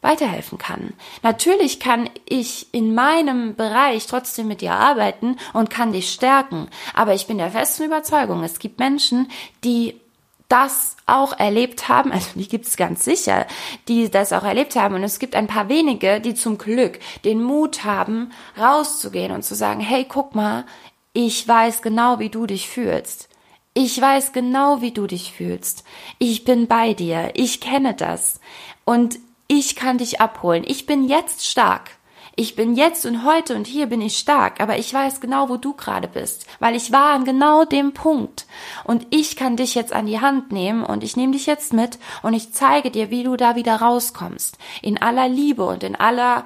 weiterhelfen 0.00 0.56
kann. 0.56 0.94
Natürlich 1.22 1.80
kann 1.80 2.08
ich 2.24 2.72
in 2.72 2.94
meinem 2.94 3.56
Bereich 3.56 4.06
trotzdem 4.06 4.48
mit 4.48 4.62
dir 4.62 4.72
arbeiten 4.72 5.36
und 5.52 5.68
kann 5.68 5.92
dich 5.92 6.10
stärken, 6.10 6.70
aber 6.94 7.12
ich 7.12 7.26
bin 7.26 7.36
der 7.36 7.50
festen 7.50 7.84
Überzeugung, 7.84 8.42
es 8.42 8.58
gibt 8.58 8.78
Menschen, 8.78 9.30
die 9.64 10.00
das 10.48 10.96
auch 11.06 11.38
erlebt 11.38 11.88
haben, 11.88 12.10
also 12.12 12.28
die 12.34 12.48
gibt 12.48 12.66
es 12.66 12.76
ganz 12.76 13.04
sicher, 13.04 13.46
die 13.86 14.10
das 14.10 14.32
auch 14.32 14.44
erlebt 14.44 14.76
haben 14.76 14.94
und 14.94 15.02
es 15.02 15.18
gibt 15.18 15.34
ein 15.34 15.46
paar 15.46 15.68
wenige, 15.68 16.20
die 16.20 16.34
zum 16.34 16.58
Glück 16.58 16.98
den 17.24 17.42
Mut 17.42 17.84
haben, 17.84 18.32
rauszugehen 18.58 19.32
und 19.32 19.42
zu 19.42 19.54
sagen, 19.54 19.80
hey, 19.80 20.06
guck 20.08 20.34
mal, 20.34 20.64
ich 21.12 21.46
weiß 21.46 21.82
genau, 21.82 22.18
wie 22.18 22.30
du 22.30 22.46
dich 22.46 22.68
fühlst. 22.68 23.28
Ich 23.74 24.00
weiß 24.00 24.32
genau, 24.32 24.80
wie 24.80 24.92
du 24.92 25.06
dich 25.06 25.32
fühlst. 25.32 25.84
Ich 26.18 26.44
bin 26.44 26.66
bei 26.66 26.94
dir. 26.94 27.30
Ich 27.34 27.60
kenne 27.60 27.94
das. 27.94 28.40
Und 28.84 29.18
ich 29.46 29.76
kann 29.76 29.98
dich 29.98 30.20
abholen. 30.20 30.64
Ich 30.66 30.84
bin 30.86 31.08
jetzt 31.08 31.46
stark. 31.46 31.97
Ich 32.40 32.54
bin 32.54 32.76
jetzt 32.76 33.04
und 33.04 33.24
heute 33.24 33.56
und 33.56 33.66
hier 33.66 33.86
bin 33.86 34.00
ich 34.00 34.16
stark, 34.16 34.60
aber 34.60 34.78
ich 34.78 34.94
weiß 34.94 35.20
genau, 35.20 35.48
wo 35.48 35.56
du 35.56 35.72
gerade 35.72 36.06
bist, 36.06 36.46
weil 36.60 36.76
ich 36.76 36.92
war 36.92 37.12
an 37.12 37.24
genau 37.24 37.64
dem 37.64 37.94
Punkt. 37.94 38.46
Und 38.84 39.08
ich 39.10 39.34
kann 39.34 39.56
dich 39.56 39.74
jetzt 39.74 39.92
an 39.92 40.06
die 40.06 40.20
Hand 40.20 40.52
nehmen 40.52 40.84
und 40.84 41.02
ich 41.02 41.16
nehme 41.16 41.32
dich 41.32 41.46
jetzt 41.46 41.72
mit 41.72 41.98
und 42.22 42.34
ich 42.34 42.52
zeige 42.52 42.92
dir, 42.92 43.10
wie 43.10 43.24
du 43.24 43.36
da 43.36 43.56
wieder 43.56 43.80
rauskommst. 43.80 44.56
In 44.82 45.02
aller 45.02 45.28
Liebe 45.28 45.64
und 45.64 45.82
in 45.82 45.96
aller 45.96 46.44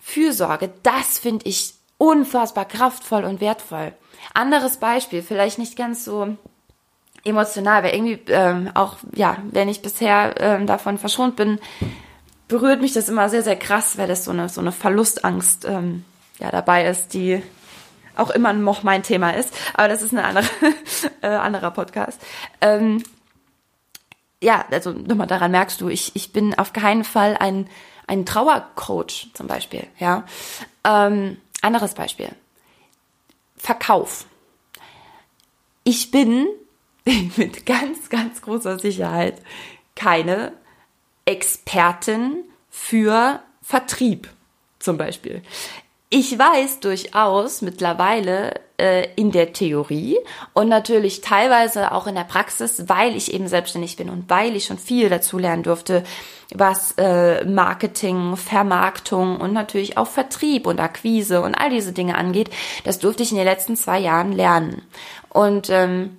Fürsorge. 0.00 0.72
Das 0.82 1.20
finde 1.20 1.46
ich 1.46 1.74
unfassbar 1.96 2.64
kraftvoll 2.64 3.22
und 3.22 3.40
wertvoll. 3.40 3.92
Anderes 4.34 4.78
Beispiel, 4.78 5.22
vielleicht 5.22 5.60
nicht 5.60 5.76
ganz 5.76 6.04
so 6.04 6.36
emotional, 7.22 7.84
weil 7.84 7.94
irgendwie 7.94 8.18
ähm, 8.26 8.72
auch, 8.74 8.96
ja, 9.14 9.36
wenn 9.52 9.68
ich 9.68 9.82
bisher 9.82 10.34
ähm, 10.40 10.66
davon 10.66 10.98
verschont 10.98 11.36
bin, 11.36 11.60
berührt 12.50 12.80
mich 12.80 12.92
das 12.92 13.08
immer 13.08 13.28
sehr, 13.28 13.42
sehr 13.42 13.56
krass, 13.56 13.96
weil 13.96 14.08
das 14.08 14.24
so 14.24 14.32
eine, 14.32 14.48
so 14.48 14.60
eine 14.60 14.72
Verlustangst 14.72 15.64
ähm, 15.64 16.04
ja, 16.40 16.50
dabei 16.50 16.84
ist, 16.86 17.14
die 17.14 17.42
auch 18.16 18.30
immer 18.30 18.52
noch 18.52 18.82
mein 18.82 19.02
Thema 19.04 19.30
ist. 19.30 19.54
Aber 19.74 19.88
das 19.88 20.02
ist 20.02 20.12
ein 20.12 20.18
andere, 20.18 20.44
äh, 21.22 21.28
anderer 21.28 21.70
Podcast. 21.70 22.20
Ähm, 22.60 23.04
ja, 24.42 24.64
also 24.70 24.90
nochmal 24.90 25.28
daran 25.28 25.52
merkst 25.52 25.80
du, 25.80 25.88
ich, 25.88 26.16
ich 26.16 26.32
bin 26.32 26.58
auf 26.58 26.72
keinen 26.72 27.04
Fall 27.04 27.36
ein, 27.38 27.68
ein 28.08 28.26
Trauercoach 28.26 29.28
zum 29.32 29.46
Beispiel. 29.46 29.86
Ja. 29.98 30.24
Ähm, 30.84 31.36
anderes 31.62 31.94
Beispiel. 31.94 32.30
Verkauf. 33.56 34.26
Ich 35.84 36.10
bin 36.10 36.48
mit 37.36 37.64
ganz, 37.64 38.10
ganz 38.10 38.42
großer 38.42 38.80
Sicherheit 38.80 39.40
keine 39.94 40.52
Expertin 41.30 42.44
für 42.70 43.40
Vertrieb 43.62 44.28
zum 44.80 44.98
Beispiel. 44.98 45.42
Ich 46.12 46.36
weiß 46.36 46.80
durchaus 46.80 47.62
mittlerweile 47.62 48.54
äh, 48.78 49.06
in 49.14 49.30
der 49.30 49.52
Theorie 49.52 50.18
und 50.54 50.68
natürlich 50.68 51.20
teilweise 51.20 51.92
auch 51.92 52.08
in 52.08 52.16
der 52.16 52.24
Praxis, 52.24 52.88
weil 52.88 53.14
ich 53.14 53.32
eben 53.32 53.46
selbstständig 53.46 53.96
bin 53.96 54.10
und 54.10 54.28
weil 54.28 54.56
ich 54.56 54.64
schon 54.64 54.78
viel 54.78 55.08
dazu 55.08 55.38
lernen 55.38 55.62
durfte, 55.62 56.02
was 56.52 56.94
äh, 56.98 57.44
Marketing, 57.44 58.36
Vermarktung 58.36 59.40
und 59.40 59.52
natürlich 59.52 59.98
auch 59.98 60.08
Vertrieb 60.08 60.66
und 60.66 60.80
Akquise 60.80 61.42
und 61.42 61.54
all 61.54 61.70
diese 61.70 61.92
Dinge 61.92 62.16
angeht. 62.16 62.50
Das 62.82 62.98
durfte 62.98 63.22
ich 63.22 63.30
in 63.30 63.36
den 63.36 63.46
letzten 63.46 63.76
zwei 63.76 64.00
Jahren 64.00 64.32
lernen. 64.32 64.82
Und 65.28 65.70
ähm, 65.70 66.16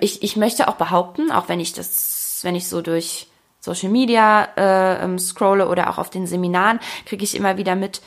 ich, 0.00 0.22
ich 0.22 0.36
möchte 0.36 0.66
auch 0.66 0.76
behaupten, 0.76 1.30
auch 1.30 1.50
wenn 1.50 1.60
ich 1.60 1.74
das, 1.74 2.40
wenn 2.42 2.54
ich 2.54 2.68
so 2.68 2.80
durch 2.80 3.26
Social 3.64 3.90
Media 3.90 4.48
äh, 4.56 5.04
ähm, 5.04 5.18
scrolle 5.18 5.68
oder 5.68 5.90
auch 5.90 5.98
auf 5.98 6.10
den 6.10 6.26
Seminaren, 6.26 6.80
kriege 7.06 7.24
ich 7.24 7.34
immer 7.34 7.56
wieder 7.56 7.74
mit, 7.74 8.02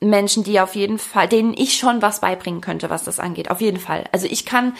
Menschen, 0.00 0.44
die 0.44 0.60
auf 0.60 0.74
jeden 0.74 0.98
Fall, 0.98 1.28
denen 1.28 1.54
ich 1.54 1.76
schon 1.76 2.02
was 2.02 2.20
beibringen 2.20 2.60
könnte, 2.60 2.90
was 2.90 3.04
das 3.04 3.18
angeht. 3.18 3.50
Auf 3.50 3.60
jeden 3.60 3.80
Fall. 3.80 4.04
Also 4.12 4.26
ich 4.30 4.46
kann, 4.46 4.74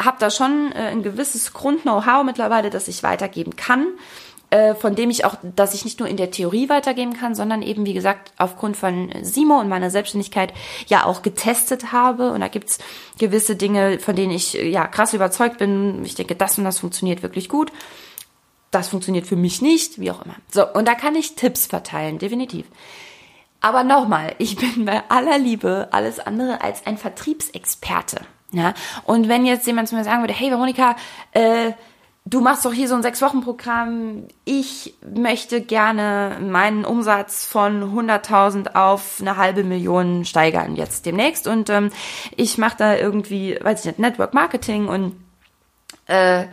habe 0.00 0.18
da 0.20 0.30
schon 0.30 0.72
äh, 0.72 0.88
ein 0.88 1.02
gewisses 1.02 1.52
Grund-Know-how 1.52 2.24
mittlerweile, 2.24 2.70
das 2.70 2.86
ich 2.86 3.02
weitergeben 3.02 3.56
kann, 3.56 3.88
äh, 4.50 4.76
von 4.76 4.94
dem 4.94 5.10
ich 5.10 5.24
auch, 5.24 5.34
dass 5.42 5.74
ich 5.74 5.84
nicht 5.84 5.98
nur 5.98 6.08
in 6.08 6.16
der 6.16 6.30
Theorie 6.30 6.68
weitergeben 6.68 7.14
kann, 7.14 7.34
sondern 7.34 7.62
eben, 7.62 7.86
wie 7.86 7.94
gesagt, 7.94 8.32
aufgrund 8.38 8.76
von 8.76 9.10
Simo 9.22 9.58
und 9.58 9.68
meiner 9.68 9.90
Selbstständigkeit 9.90 10.52
ja 10.86 11.06
auch 11.06 11.22
getestet 11.22 11.90
habe. 11.90 12.30
Und 12.30 12.40
da 12.40 12.48
gibt's 12.48 12.78
gewisse 13.18 13.56
Dinge, 13.56 13.98
von 13.98 14.14
denen 14.14 14.32
ich 14.32 14.52
ja 14.52 14.86
krass 14.86 15.12
überzeugt 15.12 15.58
bin. 15.58 16.04
Ich 16.04 16.14
denke, 16.14 16.36
das 16.36 16.56
und 16.56 16.64
das 16.64 16.78
funktioniert 16.78 17.24
wirklich 17.24 17.48
gut. 17.48 17.72
Das 18.72 18.88
funktioniert 18.88 19.26
für 19.26 19.36
mich 19.36 19.62
nicht, 19.62 20.00
wie 20.00 20.10
auch 20.10 20.24
immer. 20.24 20.34
So, 20.50 20.66
und 20.66 20.88
da 20.88 20.94
kann 20.94 21.14
ich 21.14 21.36
Tipps 21.36 21.66
verteilen, 21.66 22.18
definitiv. 22.18 22.66
Aber 23.60 23.84
nochmal, 23.84 24.34
ich 24.38 24.56
bin 24.74 24.84
bei 24.84 25.02
aller 25.08 25.38
Liebe 25.38 25.88
alles 25.92 26.18
andere 26.18 26.60
als 26.62 26.84
ein 26.86 26.98
Vertriebsexperte. 26.98 28.22
Ja? 28.50 28.74
Und 29.04 29.28
wenn 29.28 29.46
jetzt 29.46 29.66
jemand 29.66 29.88
zu 29.88 29.94
mir 29.94 30.04
sagen 30.04 30.22
würde, 30.22 30.34
hey 30.34 30.50
Veronika, 30.50 30.96
äh, 31.32 31.72
du 32.24 32.40
machst 32.40 32.64
doch 32.64 32.72
hier 32.72 32.88
so 32.88 32.94
ein 32.94 33.02
Sechs-Wochen-Programm, 33.02 34.28
ich 34.44 34.94
möchte 35.14 35.60
gerne 35.60 36.38
meinen 36.40 36.84
Umsatz 36.84 37.44
von 37.44 37.82
100.000 37.94 38.74
auf 38.74 39.18
eine 39.20 39.36
halbe 39.36 39.64
Million 39.64 40.24
steigern 40.24 40.76
jetzt 40.76 41.06
demnächst 41.06 41.46
und 41.46 41.68
ähm, 41.70 41.90
ich 42.36 42.58
mache 42.58 42.76
da 42.78 42.96
irgendwie, 42.96 43.58
weiß 43.60 43.80
ich 43.80 43.86
nicht, 43.86 43.98
Network 43.98 44.34
Marketing 44.34 44.88
und 44.88 45.16
äh, 46.06 46.44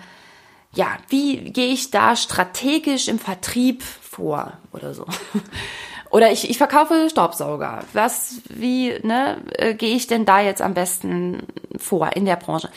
ja, 0.74 0.98
wie 1.10 1.52
gehe 1.52 1.74
ich 1.74 1.92
da 1.92 2.16
strategisch 2.16 3.08
im 3.08 3.20
Vertrieb 3.20 3.84
vor 3.84 4.54
oder 4.72 4.94
so? 4.94 5.06
Oder 6.12 6.32
ich, 6.32 6.50
ich 6.50 6.58
verkaufe 6.58 7.08
Staubsauger. 7.08 7.84
Was, 7.94 8.42
wie, 8.50 8.98
ne, 9.04 9.38
äh, 9.54 9.76
gehe 9.76 9.96
ich 9.96 10.08
denn 10.08 10.26
da 10.26 10.42
jetzt 10.42 10.60
am 10.60 10.74
besten 10.74 11.44
vor 11.78 12.16
in 12.16 12.26
der 12.26 12.36
Branche? 12.36 12.72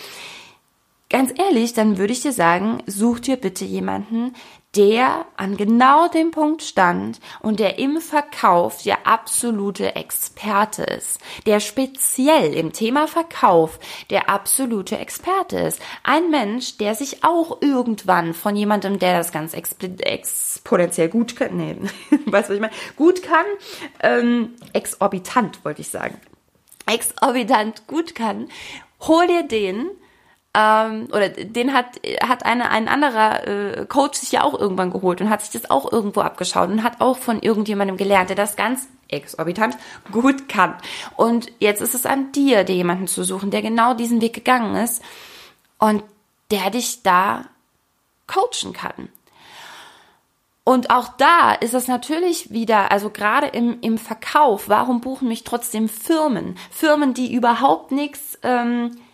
Ganz 1.09 1.33
ehrlich, 1.39 1.73
dann 1.73 1.97
würde 1.97 2.13
ich 2.13 2.21
dir 2.21 2.33
sagen, 2.33 2.83
such 2.87 3.21
dir 3.21 3.37
bitte 3.37 3.65
jemanden, 3.65 4.35
der 4.75 5.27
an 5.37 5.57
genau 5.57 6.09
dem 6.09 6.31
Punkt 6.31 6.63
stand 6.63 7.21
und 7.41 7.61
der 7.61 7.79
im 7.79 8.01
Verkauf 8.01 8.83
der 8.83 9.07
absolute 9.07 9.97
Experte 9.97 10.83
ist, 10.85 11.21
der 11.45 11.61
speziell 11.61 12.55
im 12.55 12.73
Thema 12.73 13.07
Verkauf 13.07 13.79
der 14.09 14.31
absolute 14.31 14.97
Experte 14.99 15.59
ist. 15.59 15.81
Ein 16.05 16.31
Mensch, 16.31 16.79
der 16.79 16.95
sich 16.95 17.23
auch 17.23 17.61
irgendwann 17.61 18.33
von 18.33 18.57
jemandem, 18.57 18.99
der 18.99 19.19
das 19.19 19.31
ganz 19.31 19.53
exponentiell 19.55 21.09
gut 21.11 21.37
kann, 21.37 21.57
nee, 21.57 21.77
weißt 22.27 22.49
du, 22.49 22.53
was 22.53 22.57
ich 22.57 22.61
meine, 22.61 22.75
gut 22.97 23.23
kann, 23.23 23.47
ähm, 24.03 24.55
exorbitant 24.73 25.65
wollte 25.65 25.83
ich 25.83 25.89
sagen, 25.91 26.19
exorbitant 26.87 27.87
gut 27.87 28.15
kann, 28.15 28.49
hol 29.01 29.27
dir 29.27 29.43
den, 29.43 29.91
ähm, 30.55 31.09
oder 31.13 31.31
den 31.31 31.73
hat, 31.73 32.01
hat 32.23 32.45
eine, 32.45 32.71
ein 32.71 32.89
anderer 32.89 33.47
äh, 33.47 33.87
Coach 33.87 34.19
sich 34.19 34.33
ja 34.33 34.45
auch 34.45 34.59
irgendwann 34.59 34.91
geholt 34.91 35.21
und 35.21 35.31
hat 35.31 35.41
sich 35.41 35.51
das 35.51 35.71
auch 35.71 35.91
irgendwo 35.91 36.21
abgeschaut 36.21 36.69
und 36.69 36.83
hat 36.83 37.01
auch 37.01 37.17
von 37.17 37.41
irgendjemandem 37.41 37.97
gelernt, 37.97 38.29
der 38.29 38.37
das 38.37 38.57
ganz 38.57 38.87
exorbitant 39.09 39.77
gut 40.11 40.49
kann. 40.49 40.75
Und 41.17 41.51
jetzt 41.59 41.81
ist 41.81 41.95
es 41.95 42.05
an 42.05 42.33
dir, 42.33 42.65
dir 42.65 42.77
jemanden 42.77 43.07
zu 43.07 43.25
suchen, 43.25 43.51
der 43.51 43.63
genau 43.63 43.95
diesen 43.95 44.21
Weg 44.21 44.35
gegangen 44.35 44.77
ist 44.77 45.03
und 45.79 46.03
der 46.51 46.71
dich 46.71 47.03
da 47.03 47.47
coachen 48.27 48.73
kann. 48.75 49.09
Und 50.65 50.91
auch 50.91 51.09
da 51.17 51.53
ist 51.55 51.75
es 51.75 51.89
natürlich 51.89 52.53
wieder, 52.53 52.93
also 52.93 53.11
gerade 53.11 53.49
im, 53.49 53.79
im 53.81 53.99
Verkauf, 53.99 54.69
warum 54.69 55.01
buchen 55.01 55.29
mich 55.29 55.45
trotzdem 55.45 55.89
Firmen? 55.89 56.57
Firmen, 56.71 57.15
die 57.15 57.35
überhaupt 57.35 57.91
nichts 57.91 58.39
ähm, 58.45 58.93
äh, 58.93 59.12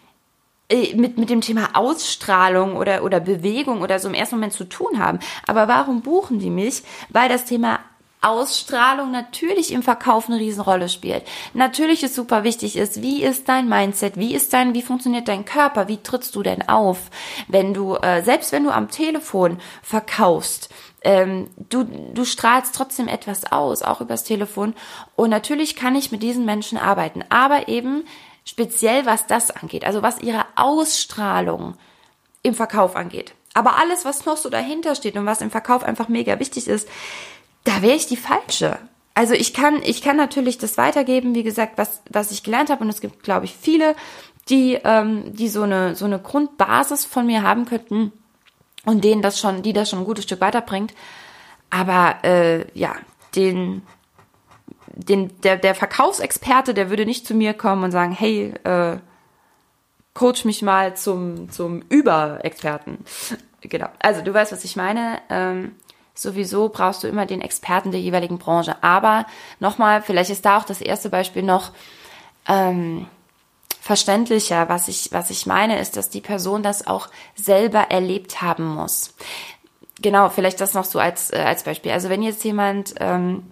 mit, 0.70 1.18
mit 1.18 1.30
dem 1.30 1.40
Thema 1.40 1.70
Ausstrahlung 1.74 2.76
oder, 2.76 3.02
oder 3.02 3.20
Bewegung 3.20 3.80
oder 3.80 3.98
so 3.98 4.08
im 4.08 4.14
ersten 4.14 4.36
Moment 4.36 4.52
zu 4.52 4.64
tun 4.64 4.98
haben. 4.98 5.18
Aber 5.46 5.68
warum 5.68 6.02
buchen 6.02 6.38
die 6.38 6.50
mich? 6.50 6.82
Weil 7.08 7.28
das 7.28 7.46
Thema 7.46 7.80
Ausstrahlung 8.20 9.12
natürlich 9.12 9.72
im 9.72 9.82
Verkauf 9.82 10.28
eine 10.28 10.40
Riesenrolle 10.40 10.88
spielt. 10.88 11.22
Natürlich 11.54 12.02
ist 12.02 12.16
super 12.16 12.42
wichtig 12.42 12.76
ist, 12.76 13.00
wie 13.00 13.22
ist 13.22 13.48
dein 13.48 13.68
Mindset, 13.68 14.16
wie 14.16 14.34
ist 14.34 14.52
dein, 14.52 14.74
wie 14.74 14.82
funktioniert 14.82 15.28
dein 15.28 15.44
Körper, 15.44 15.86
wie 15.86 15.98
trittst 15.98 16.34
du 16.34 16.42
denn 16.42 16.68
auf, 16.68 17.10
wenn 17.46 17.74
du, 17.74 17.94
äh, 17.94 18.22
selbst 18.22 18.50
wenn 18.50 18.64
du 18.64 18.70
am 18.70 18.90
Telefon 18.90 19.58
verkaufst, 19.82 20.68
ähm, 21.02 21.48
du, 21.68 21.84
du 21.84 22.24
strahlst 22.24 22.74
trotzdem 22.74 23.06
etwas 23.06 23.52
aus, 23.52 23.82
auch 23.82 24.00
übers 24.00 24.24
Telefon. 24.24 24.74
Und 25.14 25.30
natürlich 25.30 25.76
kann 25.76 25.94
ich 25.94 26.10
mit 26.10 26.24
diesen 26.24 26.44
Menschen 26.44 26.76
arbeiten, 26.76 27.22
aber 27.28 27.68
eben 27.68 28.04
speziell 28.48 29.04
was 29.04 29.26
das 29.26 29.50
angeht, 29.50 29.84
also 29.84 30.02
was 30.02 30.20
ihre 30.20 30.46
Ausstrahlung 30.56 31.74
im 32.42 32.54
Verkauf 32.54 32.96
angeht. 32.96 33.34
Aber 33.52 33.76
alles, 33.76 34.06
was 34.06 34.24
noch 34.24 34.38
so 34.38 34.48
dahinter 34.48 34.94
steht 34.94 35.16
und 35.16 35.26
was 35.26 35.42
im 35.42 35.50
Verkauf 35.50 35.82
einfach 35.82 36.08
mega 36.08 36.38
wichtig 36.40 36.66
ist, 36.66 36.88
da 37.64 37.82
wäre 37.82 37.96
ich 37.96 38.06
die 38.06 38.16
falsche. 38.16 38.78
Also 39.12 39.34
ich 39.34 39.52
kann, 39.52 39.82
ich 39.82 40.00
kann 40.00 40.16
natürlich 40.16 40.56
das 40.56 40.78
weitergeben, 40.78 41.34
wie 41.34 41.42
gesagt, 41.42 41.76
was, 41.76 42.00
was 42.08 42.30
ich 42.30 42.42
gelernt 42.42 42.70
habe. 42.70 42.82
Und 42.82 42.88
es 42.88 43.02
gibt, 43.02 43.22
glaube 43.22 43.44
ich, 43.44 43.54
viele, 43.54 43.94
die, 44.48 44.78
ähm, 44.82 45.34
die 45.34 45.48
so 45.48 45.62
eine, 45.62 45.94
so 45.94 46.06
eine 46.06 46.18
Grundbasis 46.18 47.04
von 47.04 47.26
mir 47.26 47.42
haben 47.42 47.66
könnten 47.66 48.12
und 48.86 49.04
denen 49.04 49.20
das 49.20 49.38
schon, 49.38 49.62
die 49.62 49.74
das 49.74 49.90
schon 49.90 49.98
ein 49.98 50.04
gutes 50.06 50.24
Stück 50.24 50.40
weiterbringt. 50.40 50.94
Aber 51.68 52.24
äh, 52.24 52.64
ja, 52.78 52.94
den, 53.34 53.82
den, 54.98 55.40
der, 55.42 55.56
der 55.56 55.74
Verkaufsexperte, 55.74 56.74
der 56.74 56.90
würde 56.90 57.06
nicht 57.06 57.26
zu 57.26 57.34
mir 57.34 57.54
kommen 57.54 57.84
und 57.84 57.92
sagen, 57.92 58.12
hey, 58.12 58.52
äh, 58.64 58.98
coach 60.12 60.44
mich 60.44 60.62
mal 60.62 60.96
zum, 60.96 61.50
zum 61.50 61.82
Überexperten. 61.88 62.98
Genau. 63.60 63.88
Also 64.00 64.22
du 64.22 64.34
weißt, 64.34 64.52
was 64.52 64.64
ich 64.64 64.76
meine. 64.76 65.20
Ähm, 65.30 65.76
sowieso 66.14 66.68
brauchst 66.68 67.04
du 67.04 67.08
immer 67.08 67.26
den 67.26 67.40
Experten 67.40 67.92
der 67.92 68.00
jeweiligen 68.00 68.38
Branche. 68.38 68.76
Aber 68.82 69.26
nochmal, 69.60 70.02
vielleicht 70.02 70.30
ist 70.30 70.44
da 70.44 70.58
auch 70.58 70.64
das 70.64 70.80
erste 70.80 71.08
Beispiel 71.10 71.42
noch 71.42 71.72
ähm, 72.48 73.06
verständlicher. 73.80 74.68
Was 74.68 74.88
ich, 74.88 75.12
was 75.12 75.30
ich 75.30 75.46
meine, 75.46 75.78
ist, 75.78 75.96
dass 75.96 76.10
die 76.10 76.20
Person 76.20 76.64
das 76.64 76.86
auch 76.86 77.08
selber 77.36 77.90
erlebt 77.90 78.42
haben 78.42 78.66
muss. 78.66 79.14
Genau, 80.00 80.28
vielleicht 80.28 80.60
das 80.60 80.74
noch 80.74 80.84
so 80.84 80.98
als, 80.98 81.32
äh, 81.32 81.38
als 81.38 81.62
Beispiel. 81.62 81.92
Also 81.92 82.08
wenn 82.08 82.22
jetzt 82.22 82.44
jemand, 82.44 82.94
ähm, 82.98 83.44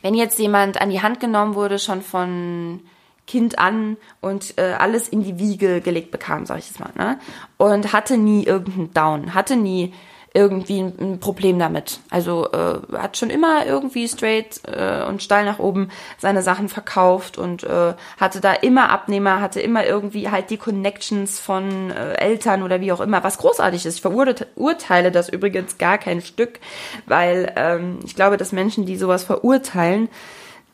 wenn 0.00 0.14
jetzt 0.14 0.38
jemand 0.38 0.80
an 0.80 0.90
die 0.90 1.02
Hand 1.02 1.20
genommen 1.20 1.54
wurde, 1.54 1.78
schon 1.78 2.02
von 2.02 2.80
Kind 3.26 3.58
an 3.58 3.96
und 4.20 4.58
äh, 4.58 4.74
alles 4.78 5.08
in 5.08 5.22
die 5.22 5.38
Wiege 5.38 5.80
gelegt 5.80 6.10
bekam, 6.10 6.44
sag 6.44 6.58
ich 6.58 6.68
jetzt 6.68 6.80
mal, 6.80 6.90
ne? 6.96 7.18
Und 7.56 7.92
hatte 7.92 8.16
nie 8.16 8.44
irgendeinen 8.44 8.92
Down, 8.94 9.34
hatte 9.34 9.56
nie 9.56 9.92
irgendwie 10.34 10.80
ein, 10.80 11.18
Problem 11.20 11.58
damit. 11.58 12.00
Also 12.10 12.48
äh, 12.52 12.96
hat 12.96 13.16
schon 13.16 13.30
immer 13.30 13.66
irgendwie 13.66 14.08
straight 14.08 14.60
äh, 14.66 15.04
und 15.04 15.22
steil 15.22 15.44
nach 15.44 15.58
oben 15.58 15.90
seine 16.18 16.42
Sachen 16.42 16.68
verkauft 16.68 17.36
und 17.36 17.64
äh, 17.64 17.94
hatte 18.18 18.40
da 18.40 18.54
immer 18.54 18.88
Abnehmer, 18.88 19.40
hatte 19.40 19.60
immer 19.60 19.84
irgendwie 19.84 20.30
halt 20.30 20.50
die 20.50 20.56
Connections 20.56 21.38
von 21.38 21.90
äh, 21.90 22.14
Eltern 22.14 22.62
oder 22.62 22.80
wie 22.80 22.92
auch 22.92 23.00
immer, 23.00 23.22
was 23.24 23.38
großartig 23.38 23.84
ist. 23.84 23.96
Ich 23.96 24.02
verurteile 24.02 25.12
das 25.12 25.28
übrigens 25.28 25.76
gar 25.76 25.98
kein 25.98 26.22
Stück, 26.22 26.60
weil 27.06 27.52
ähm, 27.56 27.98
ich 28.04 28.14
glaube, 28.14 28.38
dass 28.38 28.52
Menschen, 28.52 28.86
die 28.86 28.96
sowas 28.96 29.24
verurteilen, 29.24 30.08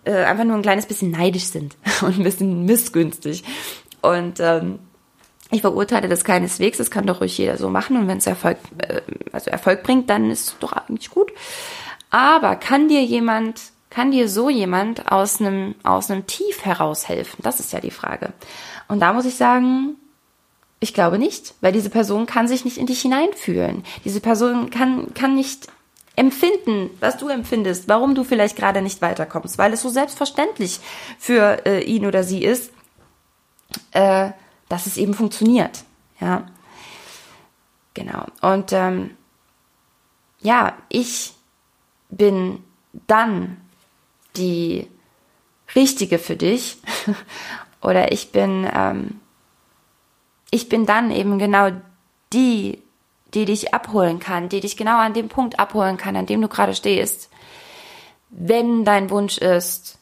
äh, 0.05 0.25
einfach 0.25 0.45
nur 0.45 0.57
ein 0.57 0.63
kleines 0.63 0.87
bisschen 0.87 1.11
neidisch 1.11 1.47
sind 1.47 1.77
und 2.03 2.19
ein 2.19 2.25
bisschen 2.25 2.65
missgünstig. 2.65 3.43
Und 4.01 4.39
ähm, 4.39 4.79
ich 5.51 5.63
verurteile 5.63 6.09
das 6.09 6.25
keineswegs, 6.25 6.79
das 6.79 6.91
kann 6.91 7.07
doch 7.07 7.21
ruhig 7.21 7.37
jeder 7.39 7.57
so 7.57 7.71
machen 7.71 7.97
und 7.97 8.09
wenn 8.09 8.19
es 8.19 8.27
Erfolg, 8.27 8.59
äh, 8.79 9.01
also 9.33 9.51
Erfolg 9.51 9.83
bringt, 9.83 10.11
dann 10.11 10.31
ist 10.31 10.49
es 10.49 10.59
doch 10.59 10.73
eigentlich 10.73 11.11
gut. 11.11 11.33
Aber 12.11 12.57
kann 12.57 12.89
dir 12.89 13.03
jemand, 13.03 13.61
kann 13.91 14.11
dir 14.11 14.29
so 14.29 14.51
jemand 14.51 15.11
aus 15.11 15.41
einem, 15.41 15.75
aus 15.83 16.11
einem 16.11 16.27
Tief 16.27 16.65
heraushelfen? 16.65 17.41
Das 17.43 17.61
ist 17.61 17.73
ja 17.73 17.81
die 17.81 17.91
Frage. 17.91 18.33
Und 18.89 19.01
da 19.01 19.13
muss 19.13 19.25
ich 19.25 19.37
sagen, 19.37 19.97
ich 20.81 20.95
glaube 20.95 21.19
nicht, 21.19 21.55
weil 21.61 21.73
diese 21.73 21.91
Person 21.91 22.27
kann 22.27 22.49
sich 22.49 22.65
nicht 22.65 22.79
in 22.79 22.87
dich 22.87 23.03
hineinfühlen. 23.03 23.85
Diese 24.05 24.21
Person 24.21 24.71
kann, 24.71 25.13
kann 25.15 25.35
nicht 25.35 25.67
empfinden, 26.15 26.91
was 27.01 27.17
du 27.17 27.29
empfindest, 27.29 27.89
warum 27.89 28.15
du 28.15 28.25
vielleicht 28.25 28.57
gerade 28.57 28.83
nicht 28.83 29.01
weiterkommst, 29.03 29.57
weil 29.59 29.73
es 29.73 29.83
so 29.83 29.89
selbstverständlich 29.89 30.81
für 31.19 31.65
äh, 31.67 31.83
ihn 31.85 32.07
oder 32.07 32.25
sie 32.25 32.45
ist, 32.45 32.73
äh, 33.93 34.31
dass 34.69 34.87
es 34.87 34.97
eben 34.97 35.15
funktioniert. 35.15 35.85
Ja, 36.21 36.47
genau. 37.95 38.27
Und 38.41 38.73
ähm, 38.73 39.17
ja, 40.41 40.77
ich 40.89 41.35
bin 42.11 42.63
dann 43.07 43.59
die 44.37 44.89
richtige 45.75 46.19
für 46.19 46.37
dich 46.37 46.79
oder 47.81 48.13
ich 48.13 48.33
bin 48.33 48.69
ähm, 48.73 49.21
ich 50.51 50.69
bin 50.69 50.87
dann 50.87 51.11
eben 51.11 51.39
genau 51.39 51.71
die, 52.33 52.83
die 53.35 53.45
dich 53.45 53.75
abholen 53.75 54.19
kann, 54.19 54.49
die 54.49 54.61
dich 54.61 54.77
genau 54.77 54.99
an 54.99 55.15
dem 55.15 55.29
Punkt 55.29 55.59
abholen 55.59 55.97
kann, 55.97 56.17
an 56.17 56.27
dem 56.27 56.41
du 56.41 56.49
gerade 56.49 56.75
stehst. 56.75 57.31
Wenn 58.31 58.85
dein 58.85 59.11
Wunsch 59.11 59.39
ist, 59.39 59.99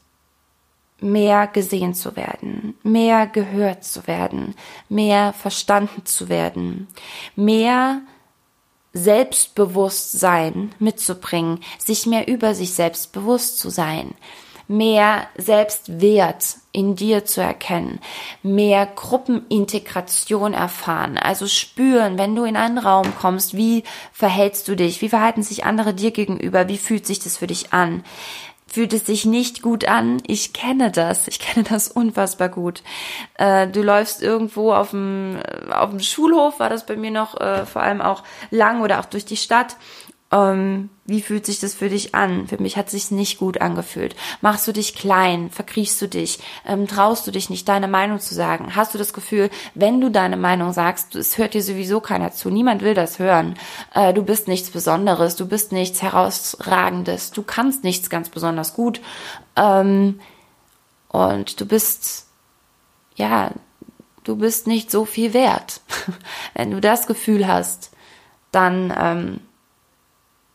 mehr 1.00 1.46
gesehen 1.46 1.94
zu 1.94 2.16
werden, 2.16 2.74
mehr 2.82 3.26
gehört 3.26 3.84
zu 3.84 4.06
werden, 4.06 4.54
mehr 4.88 5.32
verstanden 5.32 6.06
zu 6.06 6.28
werden, 6.28 6.88
mehr 7.34 8.00
Selbstbewusstsein 8.92 10.72
mitzubringen, 10.78 11.60
sich 11.78 12.06
mehr 12.06 12.28
über 12.28 12.54
sich 12.54 12.72
selbst 12.72 13.12
bewusst 13.12 13.58
zu 13.58 13.68
sein, 13.68 14.14
mehr 14.68 15.28
Selbstwert 15.36 16.56
in 16.72 16.96
dir 16.96 17.24
zu 17.24 17.40
erkennen, 17.40 18.00
mehr 18.42 18.86
Gruppenintegration 18.86 20.54
erfahren, 20.54 21.18
also 21.18 21.46
spüren, 21.46 22.18
wenn 22.18 22.34
du 22.34 22.44
in 22.44 22.56
einen 22.56 22.78
Raum 22.78 23.14
kommst, 23.20 23.56
wie 23.56 23.84
verhältst 24.12 24.66
du 24.68 24.74
dich, 24.74 25.02
wie 25.02 25.08
verhalten 25.08 25.42
sich 25.42 25.64
andere 25.64 25.94
dir 25.94 26.10
gegenüber, 26.10 26.68
wie 26.68 26.78
fühlt 26.78 27.06
sich 27.06 27.18
das 27.18 27.36
für 27.36 27.46
dich 27.46 27.72
an, 27.72 28.02
fühlt 28.68 28.92
es 28.92 29.06
sich 29.06 29.24
nicht 29.24 29.62
gut 29.62 29.86
an. 29.86 30.20
Ich 30.26 30.52
kenne 30.52 30.90
das. 30.90 31.28
Ich 31.28 31.38
kenne 31.38 31.64
das 31.68 31.88
unfassbar 31.88 32.48
gut. 32.48 32.82
Äh, 33.34 33.68
du 33.68 33.82
läufst 33.82 34.22
irgendwo 34.22 34.72
auf 34.72 34.90
dem, 34.90 35.36
äh, 35.36 35.72
auf 35.72 35.90
dem 35.90 36.00
Schulhof, 36.00 36.58
war 36.58 36.68
das 36.68 36.84
bei 36.84 36.96
mir 36.96 37.10
noch 37.10 37.40
äh, 37.40 37.64
vor 37.64 37.82
allem 37.82 38.00
auch 38.00 38.22
lang 38.50 38.82
oder 38.82 39.00
auch 39.00 39.06
durch 39.06 39.24
die 39.24 39.36
Stadt 39.36 39.76
ähm, 40.32 40.90
wie 41.04 41.22
fühlt 41.22 41.46
sich 41.46 41.60
das 41.60 41.74
für 41.74 41.88
dich 41.88 42.16
an? 42.16 42.48
Für 42.48 42.60
mich 42.60 42.76
hat 42.76 42.90
sich 42.90 43.12
nicht 43.12 43.38
gut 43.38 43.60
angefühlt. 43.60 44.16
Machst 44.40 44.66
du 44.66 44.72
dich 44.72 44.96
klein? 44.96 45.50
Verkriechst 45.50 46.02
du 46.02 46.08
dich? 46.08 46.40
Ähm, 46.66 46.88
traust 46.88 47.26
du 47.26 47.30
dich 47.30 47.48
nicht, 47.48 47.68
deine 47.68 47.86
Meinung 47.86 48.18
zu 48.18 48.34
sagen? 48.34 48.74
Hast 48.74 48.92
du 48.92 48.98
das 48.98 49.12
Gefühl, 49.12 49.50
wenn 49.74 50.00
du 50.00 50.10
deine 50.10 50.36
Meinung 50.36 50.72
sagst, 50.72 51.14
es 51.14 51.38
hört 51.38 51.54
dir 51.54 51.62
sowieso 51.62 52.00
keiner 52.00 52.32
zu, 52.32 52.50
niemand 52.50 52.82
will 52.82 52.94
das 52.94 53.20
hören. 53.20 53.54
Äh, 53.94 54.12
du 54.14 54.24
bist 54.24 54.48
nichts 54.48 54.70
Besonderes, 54.70 55.36
du 55.36 55.46
bist 55.46 55.70
nichts 55.70 56.02
Herausragendes, 56.02 57.30
du 57.30 57.44
kannst 57.44 57.84
nichts 57.84 58.10
ganz 58.10 58.28
besonders 58.28 58.74
gut. 58.74 59.00
Ähm, 59.54 60.18
und 61.08 61.60
du 61.60 61.66
bist, 61.66 62.26
ja, 63.14 63.52
du 64.24 64.34
bist 64.36 64.66
nicht 64.66 64.90
so 64.90 65.04
viel 65.04 65.34
wert. 65.34 65.82
wenn 66.54 66.72
du 66.72 66.80
das 66.80 67.06
Gefühl 67.06 67.46
hast, 67.46 67.92
dann 68.50 68.92
ähm, 68.98 69.40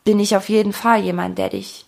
bin 0.04 0.20
ich 0.20 0.36
auf 0.36 0.48
jeden 0.48 0.72
Fall 0.72 1.00
jemand, 1.02 1.38
der 1.38 1.50
dich 1.50 1.86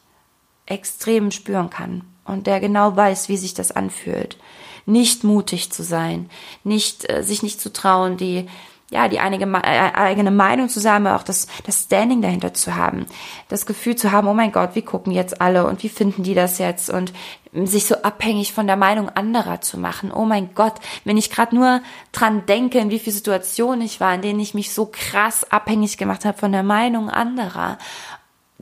extrem 0.67 1.31
spüren 1.31 1.71
kann 1.71 2.03
und 2.25 2.47
der 2.47 2.61
genau 2.61 2.97
weiß, 2.97 3.29
wie 3.29 3.37
sich 3.37 3.55
das 3.55 3.73
anfühlt. 3.73 4.39
Nicht 4.87 5.25
mutig 5.25 5.73
zu 5.73 5.83
sein, 5.83 6.31
nicht 6.63 7.11
äh, 7.11 7.23
sich 7.23 7.43
nicht 7.43 7.61
zu 7.61 7.73
trauen, 7.73 8.17
die 8.17 8.47
ja 8.91 9.09
die 9.09 9.19
einige, 9.19 9.45
äh, 9.45 9.93
eigene 9.95 10.31
Meinung 10.31 10.69
zu 10.69 10.79
sagen, 10.79 11.07
aber 11.07 11.17
auch 11.17 11.23
das 11.23 11.47
das 11.65 11.85
Standing 11.85 12.23
dahinter 12.23 12.55
zu 12.55 12.77
haben, 12.77 13.07
das 13.49 13.67
Gefühl 13.67 13.97
zu 13.97 14.13
haben, 14.13 14.29
oh 14.29 14.35
mein 14.35 14.53
Gott, 14.53 14.71
wie 14.75 14.83
gucken 14.83 15.13
jetzt 15.13 15.41
alle 15.41 15.67
und 15.67 15.83
wie 15.83 15.89
finden 15.89 16.23
die 16.23 16.35
das 16.35 16.59
jetzt 16.59 16.91
und 16.91 17.13
sich 17.55 17.87
so 17.87 17.97
abhängig 18.03 18.53
von 18.53 18.67
der 18.67 18.77
Meinung 18.77 19.09
anderer 19.09 19.61
zu 19.61 19.79
machen. 19.79 20.11
Oh 20.13 20.25
mein 20.25 20.55
Gott, 20.55 20.75
wenn 21.05 21.17
ich 21.17 21.31
gerade 21.31 21.55
nur 21.55 21.81
dran 22.13 22.47
denke, 22.47 22.79
in 22.79 22.91
wie 22.91 22.99
viele 22.99 23.15
Situationen 23.15 23.83
ich 23.83 24.01
war, 24.01 24.15
in 24.15 24.23
denen 24.23 24.41
ich 24.41 24.55
mich 24.55 24.75
so 24.75 24.91
krass 24.91 25.51
abhängig 25.51 25.97
gemacht 25.97 26.25
habe 26.25 26.37
von 26.37 26.53
der 26.53 26.65
Meinung 26.65 27.11
anderer 27.11 27.79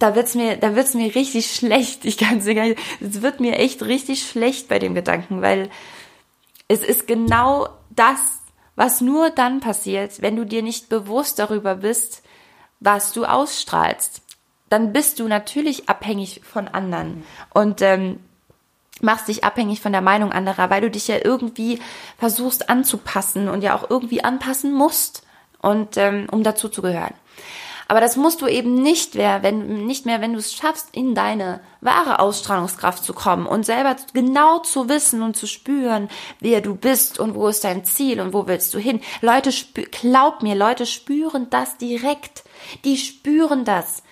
da 0.03 0.17
wird's 0.17 0.35
mir, 0.35 0.57
da 0.57 0.75
wird's 0.75 0.95
mir 0.95 1.15
richtig 1.15 1.51
schlecht. 1.55 2.05
Ich 2.05 2.19
kann 2.19 2.39
es 2.39 2.47
gar 2.47 2.65
nicht, 2.65 2.79
es 3.01 3.23
wird 3.23 3.41
mir 3.41 3.59
echt 3.59 3.83
richtig 3.83 4.27
schlecht 4.29 4.69
bei 4.69 4.79
dem 4.79 4.95
Gedanken, 4.95 5.43
weil 5.43 5.71
es 6.69 6.83
ist 6.83 7.07
genau 7.07 7.69
das, 7.91 8.41
was 8.75 9.01
nur 9.01 9.31
dann 9.31 9.61
passiert, 9.61 10.23
wenn 10.23 10.37
du 10.37 10.45
dir 10.45 10.63
nicht 10.63 10.89
bewusst 10.89 11.39
darüber 11.39 11.77
bist, 11.77 12.23
was 12.81 13.13
du 13.13 13.25
ausstrahlst. 13.25 14.23
Dann 14.71 14.93
bist 14.93 15.21
du 15.21 15.29
natürlich 15.29 15.89
abhängig 15.89 16.41
von 16.43 16.67
anderen 16.67 17.25
und 17.53 17.83
ähm, 17.83 18.19
machst 19.03 19.29
dich 19.29 19.45
abhängig 19.45 19.81
von 19.81 19.93
der 19.93 20.01
Meinung 20.01 20.33
anderer, 20.33 20.71
weil 20.71 20.81
du 20.81 20.91
dich 20.91 21.09
ja 21.09 21.17
irgendwie 21.23 21.81
versuchst 22.19 22.71
anzupassen 22.71 23.49
und 23.49 23.63
ja 23.63 23.75
auch 23.77 23.91
irgendwie 23.91 24.25
anpassen 24.25 24.73
musst 24.73 25.23
und 25.61 25.97
ähm, 25.97 26.27
um 26.31 26.43
dazu 26.43 26.69
zu 26.69 26.83
gehören. 26.83 27.15
Aber 27.89 28.01
das 28.01 28.17
musst 28.17 28.41
du 28.41 28.47
eben 28.47 28.81
nicht 28.81 29.17
mehr, 29.17 29.43
wenn, 29.43 29.85
nicht 29.85 30.07
mehr, 30.07 30.23
wenn 30.23 30.33
du 30.33 30.39
es 30.39 30.55
schaffst, 30.55 30.89
in 30.93 31.15
deine 31.15 31.61
wahre 31.83 32.21
Ausstrahlungskraft 32.21 33.05
zu 33.05 33.13
kommen 33.13 33.45
und 33.45 33.67
selber 33.67 33.97
genau 34.15 34.61
zu 34.61 34.89
wissen 34.89 35.21
und 35.21 35.37
zu 35.37 35.47
spüren, 35.47 36.09
wer 36.41 36.63
du 36.63 36.75
bist 36.75 37.19
und 37.19 37.35
wo 37.35 37.49
ist 37.49 37.65
dein 37.65 37.85
Ziel 37.85 38.21
und 38.21 38.33
wo 38.33 38.47
willst 38.47 38.73
du 38.73 38.79
hin. 38.79 39.03
Leute, 39.21 39.51
glaub 39.91 40.43
mir, 40.43 40.55
Leute 40.55 40.87
spüren 40.87 41.49
das 41.51 41.77
direkt. 41.77 42.45
Die 42.85 42.97
spüren 42.97 43.67
das. 43.67 44.03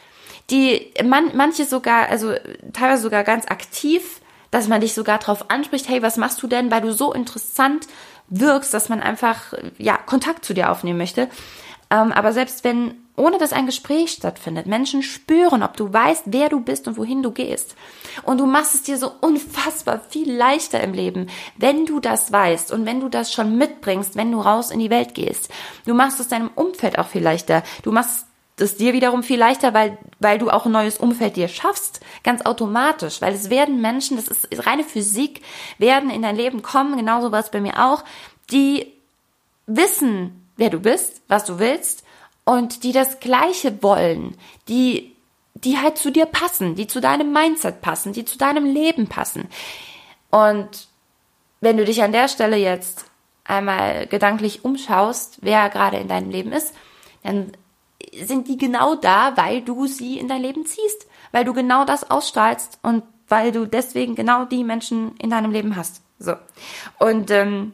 Die, 0.51 0.93
man, 1.03 1.35
manche 1.35 1.65
sogar, 1.65 2.09
also 2.09 2.35
teilweise 2.75 3.03
sogar 3.03 3.25
ganz 3.25 3.47
aktiv, 3.47 4.20
dass 4.51 4.69
man 4.69 4.81
dich 4.81 4.95
sogar 4.95 5.19
darauf 5.19 5.51
anspricht, 5.51 5.89
hey, 5.89 6.03
was 6.03 6.17
machst 6.17 6.43
du 6.43 6.47
denn, 6.47 6.71
weil 6.71 6.81
du 6.81 6.93
so 6.93 7.13
interessant 7.13 7.87
wirkst, 8.29 8.73
dass 8.73 8.89
man 8.89 9.01
einfach, 9.01 9.53
ja, 9.79 9.97
Kontakt 9.97 10.45
zu 10.45 10.55
dir 10.55 10.71
aufnehmen 10.71 10.99
möchte. 10.99 11.29
Ähm, 11.93 12.13
aber 12.13 12.33
selbst 12.33 12.63
wenn, 12.63 12.95
ohne 13.17 13.39
dass 13.39 13.53
ein 13.53 13.67
Gespräch 13.67 14.13
stattfindet, 14.13 14.67
Menschen 14.67 15.03
spüren, 15.03 15.65
ob 15.65 15.77
du 15.77 15.93
weißt, 15.93 16.25
wer 16.27 16.49
du 16.49 16.61
bist 16.61 16.87
und 16.87 16.97
wohin 16.97 17.23
du 17.23 17.33
gehst. 17.33 17.75
Und 18.23 18.39
du 18.39 18.47
machst 18.47 18.77
es 18.77 18.83
dir 18.85 18.97
so 18.97 19.13
unfassbar 19.21 20.01
viel 20.09 20.33
leichter 20.33 20.81
im 20.81 20.95
Leben, 20.95 21.27
wenn 21.57 21.87
du 21.87 21.99
das 21.99 22.31
weißt 22.31 22.71
und 22.71 22.87
wenn 22.87 23.01
du 23.01 23.09
das 23.09 23.33
schon 23.33 23.59
mitbringst, 23.59 24.15
wenn 24.15 24.31
du 24.31 24.41
raus 24.41 24.71
in 24.71 24.79
die 24.79 24.91
Welt 24.91 25.15
gehst. 25.15 25.51
Du 25.85 25.95
machst 25.95 26.21
es 26.21 26.29
deinem 26.29 26.51
Umfeld 26.55 26.99
auch 26.99 27.09
viel 27.09 27.23
leichter. 27.23 27.65
Du 27.83 27.91
machst 27.91 28.27
es 28.61 28.77
dir 28.77 28.93
wiederum 28.93 29.23
viel 29.23 29.39
leichter, 29.39 29.75
weil, 29.75 29.99
weil 30.19 30.39
du 30.39 30.51
auch 30.51 30.67
ein 30.67 30.73
neues 30.73 30.99
Umfeld 30.99 31.37
dir 31.37 31.49
schaffst, 31.49 32.01
ganz 32.23 32.43
automatisch, 32.43 33.21
weil 33.21 33.35
es 33.35 33.51
werden 33.51 33.81
Menschen, 33.81 34.17
das 34.17 34.29
ist 34.29 34.67
reine 34.67 34.85
Physik, 34.85 35.43
werden 35.79 36.11
in 36.11 36.23
dein 36.23 36.37
Leben 36.37 36.63
kommen, 36.63 36.97
genauso 36.97 37.33
war 37.33 37.41
es 37.41 37.51
bei 37.51 37.61
mir 37.61 37.85
auch, 37.85 38.05
die 38.51 38.93
wissen, 39.67 40.49
wer 40.57 40.71
du 40.71 40.81
bist, 40.81 41.23
was 41.29 41.45
du 41.45 41.59
willst 41.59 42.05
und 42.45 42.83
die 42.85 42.93
das 42.93 43.21
Gleiche 43.21 43.83
wollen, 43.83 44.37
die, 44.69 45.15
die 45.55 45.79
halt 45.79 45.99
zu 45.99 46.11
dir 46.11 46.27
passen, 46.27 46.75
die 46.75 46.87
zu 46.87 47.01
deinem 47.01 47.33
Mindset 47.33 47.81
passen, 47.81 48.13
die 48.13 48.25
zu 48.25 48.39
deinem 48.39 48.65
Leben 48.65 49.09
passen. 49.09 49.49
Und 50.31 50.89
wenn 51.61 51.77
du 51.77 51.85
dich 51.85 52.03
an 52.03 52.13
der 52.13 52.29
Stelle 52.29 52.57
jetzt 52.57 53.05
einmal 53.45 54.07
gedanklich 54.07 54.65
umschaust, 54.65 55.39
wer 55.43 55.69
gerade 55.69 55.99
in 55.99 56.09
deinem 56.09 56.31
Leben 56.31 56.53
ist, 56.53 56.75
dann 57.23 57.53
sind 58.23 58.49
die 58.49 58.57
genau 58.57 58.95
da, 58.95 59.37
weil 59.37 59.63
du 59.63 59.87
sie 59.87 60.19
in 60.19 60.29
dein 60.29 60.43
Leben 60.43 60.67
ziehst, 60.67 61.07
weil 61.33 61.45
du 61.45 61.53
genau 61.53 61.85
das 61.85 62.11
ausstrahlst 62.11 62.79
und 62.83 63.03
weil 63.29 63.53
du 63.53 63.67
deswegen 63.67 64.15
genau 64.15 64.45
die 64.45 64.65
Menschen 64.65 65.17
in 65.17 65.31
deinem 65.31 65.53
Leben 65.53 65.77
hast. 65.77 66.03
So. 66.19 66.35
Und 66.99 67.31
ähm, 67.31 67.73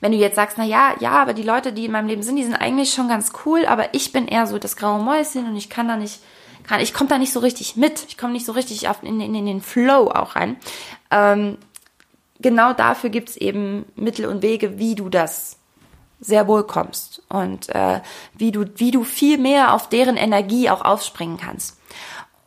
wenn 0.00 0.12
du 0.12 0.18
jetzt 0.18 0.36
sagst, 0.36 0.58
na 0.58 0.64
ja, 0.64 0.94
ja, 1.00 1.12
aber 1.12 1.34
die 1.34 1.42
Leute, 1.42 1.72
die 1.72 1.86
in 1.86 1.92
meinem 1.92 2.08
Leben 2.08 2.22
sind, 2.22 2.36
die 2.36 2.44
sind 2.44 2.54
eigentlich 2.54 2.92
schon 2.92 3.08
ganz 3.08 3.32
cool, 3.44 3.66
aber 3.66 3.94
ich 3.94 4.12
bin 4.12 4.28
eher 4.28 4.46
so 4.46 4.58
das 4.58 4.76
graue 4.76 5.02
Mäuschen 5.02 5.46
und 5.46 5.56
ich 5.56 5.70
kann 5.70 5.88
da 5.88 5.96
nicht, 5.96 6.20
kann, 6.66 6.80
ich 6.80 6.94
komme 6.94 7.10
da 7.10 7.18
nicht 7.18 7.32
so 7.32 7.40
richtig 7.40 7.76
mit, 7.76 8.04
ich 8.08 8.16
komme 8.16 8.32
nicht 8.32 8.46
so 8.46 8.52
richtig 8.52 8.88
auf, 8.88 9.02
in, 9.02 9.20
in, 9.20 9.34
in 9.34 9.46
den 9.46 9.60
Flow 9.60 10.10
auch 10.10 10.36
rein. 10.36 10.56
Ähm, 11.10 11.58
genau 12.40 12.72
dafür 12.72 13.10
gibt's 13.10 13.36
eben 13.36 13.86
Mittel 13.96 14.26
und 14.26 14.42
Wege, 14.42 14.78
wie 14.78 14.94
du 14.94 15.08
das 15.08 15.58
sehr 16.26 16.48
wohl 16.48 16.64
kommst 16.64 17.22
und 17.28 17.68
äh, 17.74 18.00
wie 18.34 18.52
du 18.52 18.64
wie 18.76 18.90
du 18.90 19.04
viel 19.04 19.38
mehr 19.38 19.74
auf 19.74 19.88
deren 19.88 20.16
Energie 20.16 20.70
auch 20.70 20.82
aufspringen 20.82 21.36
kannst. 21.36 21.78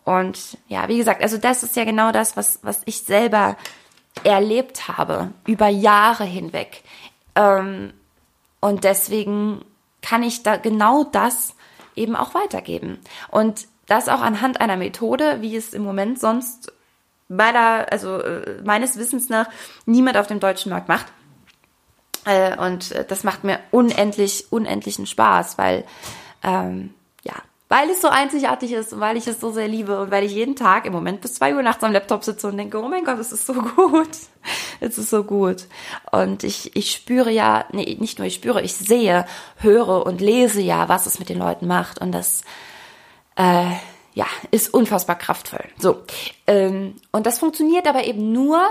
Und 0.03 0.57
ja, 0.67 0.87
wie 0.87 0.97
gesagt, 0.97 1.21
also 1.21 1.37
das 1.37 1.63
ist 1.63 1.75
ja 1.75 1.83
genau 1.83 2.11
das, 2.11 2.37
was 2.37 2.59
was 2.61 2.81
ich 2.85 3.03
selber 3.03 3.57
erlebt 4.23 4.87
habe 4.87 5.31
über 5.45 5.67
Jahre 5.67 6.23
hinweg. 6.23 6.83
Ähm, 7.35 7.93
und 8.59 8.83
deswegen 8.83 9.63
kann 10.01 10.23
ich 10.23 10.43
da 10.43 10.57
genau 10.57 11.03
das 11.03 11.55
eben 11.95 12.15
auch 12.15 12.33
weitergeben. 12.33 12.99
Und 13.29 13.67
das 13.87 14.09
auch 14.09 14.21
anhand 14.21 14.61
einer 14.61 14.77
Methode, 14.77 15.41
wie 15.41 15.55
es 15.55 15.73
im 15.73 15.83
Moment 15.83 16.19
sonst 16.19 16.71
meiner, 17.29 17.87
also 17.91 18.21
äh, 18.21 18.61
meines 18.63 18.97
Wissens 18.97 19.29
nach 19.29 19.49
niemand 19.85 20.17
auf 20.17 20.27
dem 20.27 20.39
deutschen 20.39 20.69
Markt 20.69 20.87
macht. 20.87 21.07
Äh, 22.27 22.57
und 22.57 22.91
äh, 22.91 23.05
das 23.05 23.23
macht 23.23 23.45
mir 23.45 23.59
unendlich, 23.71 24.47
unendlichen 24.49 25.05
Spaß, 25.05 25.57
weil, 25.57 25.85
ähm, 26.43 26.93
ja, 27.23 27.33
weil 27.69 27.89
es 27.89 28.01
so 28.01 28.09
einzigartig 28.09 28.73
ist 28.73 28.91
und 28.91 28.99
weil 28.99 29.15
ich 29.15 29.27
es 29.27 29.39
so 29.39 29.51
sehr 29.51 29.69
liebe 29.69 30.01
und 30.01 30.11
weil 30.11 30.25
ich 30.25 30.33
jeden 30.33 30.57
Tag 30.57 30.85
im 30.85 30.91
Moment 30.91 31.21
bis 31.21 31.35
zwei 31.35 31.55
Uhr 31.55 31.63
nachts 31.63 31.85
am 31.85 31.93
Laptop 31.93 32.25
sitze 32.25 32.49
und 32.49 32.57
denke, 32.57 32.83
oh 32.83 32.89
mein 32.89 33.05
Gott, 33.05 33.17
es 33.17 33.31
ist 33.31 33.45
so 33.45 33.53
gut. 33.75 34.09
Es 34.81 34.97
ist 34.97 35.09
so 35.09 35.23
gut. 35.23 35.67
Und 36.11 36.43
ich, 36.43 36.75
ich 36.75 36.91
spüre 36.91 37.31
ja, 37.31 37.65
nee, 37.71 37.95
nicht 37.97 38.19
nur 38.19 38.27
ich 38.27 38.35
spüre, 38.35 38.61
ich 38.61 38.75
sehe, 38.75 39.25
höre 39.57 40.05
und 40.05 40.19
lese 40.19 40.61
ja, 40.61 40.89
was 40.89 41.05
es 41.05 41.19
mit 41.19 41.29
den 41.29 41.39
Leuten 41.39 41.65
macht. 41.65 41.99
Und 41.99 42.11
das, 42.11 42.41
äh, 43.37 43.71
ja, 44.15 44.25
ist 44.51 44.73
unfassbar 44.73 45.15
kraftvoll. 45.15 45.63
So. 45.77 46.03
Ähm, 46.45 46.95
und 47.13 47.25
das 47.25 47.39
funktioniert 47.39 47.87
aber 47.87 48.03
eben 48.03 48.33
nur, 48.33 48.61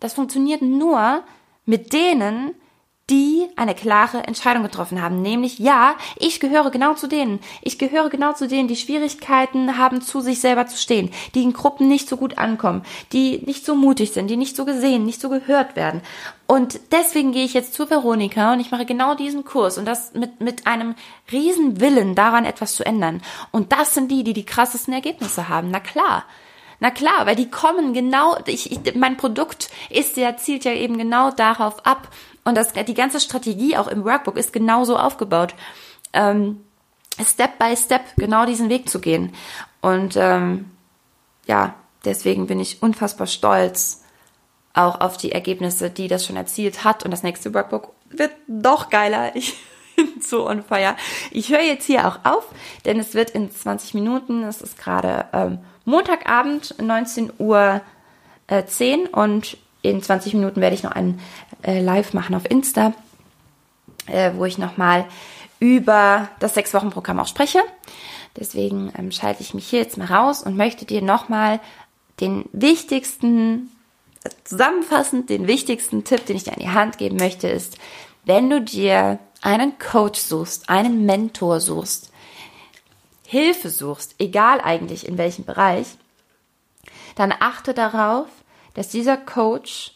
das 0.00 0.14
funktioniert 0.14 0.62
nur 0.62 1.22
mit 1.66 1.92
denen, 1.92 2.54
die 3.10 3.48
eine 3.56 3.74
klare 3.74 4.26
Entscheidung 4.26 4.62
getroffen 4.62 5.02
haben, 5.02 5.22
nämlich 5.22 5.58
ja, 5.58 5.96
ich 6.18 6.40
gehöre 6.40 6.70
genau 6.70 6.94
zu 6.94 7.08
denen. 7.08 7.40
Ich 7.60 7.78
gehöre 7.78 8.10
genau 8.10 8.32
zu 8.32 8.46
denen, 8.46 8.68
die 8.68 8.76
Schwierigkeiten 8.76 9.76
haben, 9.76 10.00
zu 10.00 10.20
sich 10.20 10.40
selber 10.40 10.66
zu 10.66 10.76
stehen, 10.76 11.10
die 11.34 11.42
in 11.42 11.52
Gruppen 11.52 11.88
nicht 11.88 12.08
so 12.08 12.16
gut 12.16 12.38
ankommen, 12.38 12.82
die 13.12 13.42
nicht 13.44 13.66
so 13.66 13.74
mutig 13.74 14.12
sind, 14.12 14.28
die 14.28 14.36
nicht 14.36 14.56
so 14.56 14.64
gesehen, 14.64 15.04
nicht 15.04 15.20
so 15.20 15.28
gehört 15.28 15.74
werden. 15.74 16.00
Und 16.46 16.80
deswegen 16.92 17.32
gehe 17.32 17.44
ich 17.44 17.54
jetzt 17.54 17.74
zu 17.74 17.90
Veronika 17.90 18.52
und 18.52 18.60
ich 18.60 18.70
mache 18.70 18.86
genau 18.86 19.14
diesen 19.14 19.44
Kurs 19.44 19.78
und 19.78 19.86
das 19.86 20.14
mit, 20.14 20.40
mit 20.40 20.66
einem 20.66 20.94
riesen 21.30 21.80
Willen 21.80 22.14
daran 22.14 22.44
etwas 22.44 22.74
zu 22.74 22.84
ändern. 22.84 23.20
Und 23.50 23.72
das 23.72 23.94
sind 23.94 24.10
die, 24.10 24.22
die 24.22 24.34
die 24.34 24.46
krassesten 24.46 24.94
Ergebnisse 24.94 25.48
haben. 25.48 25.70
Na 25.70 25.80
klar. 25.80 26.24
Na 26.78 26.90
klar, 26.90 27.26
weil 27.26 27.36
die 27.36 27.48
kommen 27.48 27.94
genau, 27.94 28.36
ich, 28.46 28.72
ich, 28.72 28.94
mein 28.96 29.16
Produkt 29.16 29.70
ist 29.88 30.16
ja, 30.16 30.36
zielt 30.36 30.64
ja 30.64 30.72
eben 30.72 30.98
genau 30.98 31.30
darauf 31.30 31.86
ab, 31.86 32.08
und 32.44 32.56
das, 32.56 32.72
die 32.72 32.94
ganze 32.94 33.20
Strategie 33.20 33.76
auch 33.76 33.88
im 33.88 34.04
Workbook 34.04 34.36
ist 34.36 34.52
genauso 34.52 34.96
aufgebaut. 34.96 35.54
Ähm, 36.12 36.60
Step 37.24 37.58
by 37.58 37.76
Step 37.76 38.02
genau 38.16 38.46
diesen 38.46 38.68
Weg 38.68 38.88
zu 38.88 39.00
gehen. 39.00 39.32
Und 39.80 40.16
ähm, 40.16 40.70
ja, 41.46 41.74
deswegen 42.04 42.46
bin 42.46 42.58
ich 42.58 42.82
unfassbar 42.82 43.26
stolz 43.26 44.02
auch 44.74 45.00
auf 45.00 45.16
die 45.16 45.32
Ergebnisse, 45.32 45.90
die 45.90 46.08
das 46.08 46.24
schon 46.24 46.36
erzielt 46.36 46.84
hat. 46.84 47.04
Und 47.04 47.10
das 47.10 47.22
nächste 47.22 47.52
Workbook 47.54 47.92
wird 48.08 48.32
doch 48.48 48.90
geiler. 48.90 49.36
Ich 49.36 49.54
bin 49.96 50.20
so 50.20 50.48
on 50.48 50.64
fire. 50.64 50.96
Ich 51.30 51.50
höre 51.50 51.62
jetzt 51.62 51.84
hier 51.84 52.08
auch 52.08 52.24
auf, 52.24 52.46
denn 52.84 52.98
es 52.98 53.14
wird 53.14 53.30
in 53.30 53.50
20 53.50 53.94
Minuten, 53.94 54.42
es 54.44 54.62
ist 54.62 54.78
gerade 54.78 55.26
ähm, 55.32 55.58
Montagabend, 55.84 56.76
19 56.80 57.32
Uhr 57.38 57.82
äh, 58.46 58.64
10 58.64 59.08
und 59.08 59.58
in 59.82 60.02
20 60.02 60.34
Minuten 60.34 60.60
werde 60.60 60.74
ich 60.74 60.82
noch 60.82 60.92
ein 60.92 61.20
äh, 61.62 61.80
Live 61.80 62.14
machen 62.14 62.34
auf 62.34 62.48
Insta, 62.48 62.94
äh, 64.06 64.32
wo 64.34 64.44
ich 64.44 64.58
nochmal 64.58 65.06
über 65.58 66.28
das 66.38 66.54
Sechs-Wochen-Programm 66.54 67.20
auch 67.20 67.26
spreche. 67.26 67.60
Deswegen 68.36 68.92
ähm, 68.96 69.12
schalte 69.12 69.42
ich 69.42 69.54
mich 69.54 69.68
hier 69.68 69.80
jetzt 69.80 69.98
mal 69.98 70.06
raus 70.06 70.42
und 70.42 70.56
möchte 70.56 70.84
dir 70.84 71.02
nochmal 71.02 71.60
den 72.20 72.44
wichtigsten, 72.52 73.70
äh, 74.24 74.30
zusammenfassend, 74.44 75.28
den 75.28 75.46
wichtigsten 75.46 76.04
Tipp, 76.04 76.26
den 76.26 76.36
ich 76.36 76.44
dir 76.44 76.52
an 76.52 76.60
die 76.60 76.70
Hand 76.70 76.98
geben 76.98 77.16
möchte, 77.16 77.48
ist, 77.48 77.78
wenn 78.24 78.48
du 78.48 78.60
dir 78.60 79.18
einen 79.42 79.78
Coach 79.78 80.20
suchst, 80.20 80.68
einen 80.70 81.04
Mentor 81.04 81.60
suchst, 81.60 82.10
Hilfe 83.26 83.70
suchst, 83.70 84.14
egal 84.18 84.60
eigentlich 84.60 85.06
in 85.06 85.18
welchem 85.18 85.44
Bereich, 85.44 85.86
dann 87.16 87.34
achte 87.38 87.74
darauf, 87.74 88.28
dass 88.74 88.88
dieser 88.88 89.16
Coach 89.16 89.94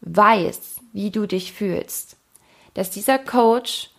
weiß, 0.00 0.80
wie 0.92 1.10
du 1.10 1.26
dich 1.26 1.52
fühlst. 1.52 2.16
Dass 2.74 2.90
dieser 2.90 3.18
Coach 3.18 3.90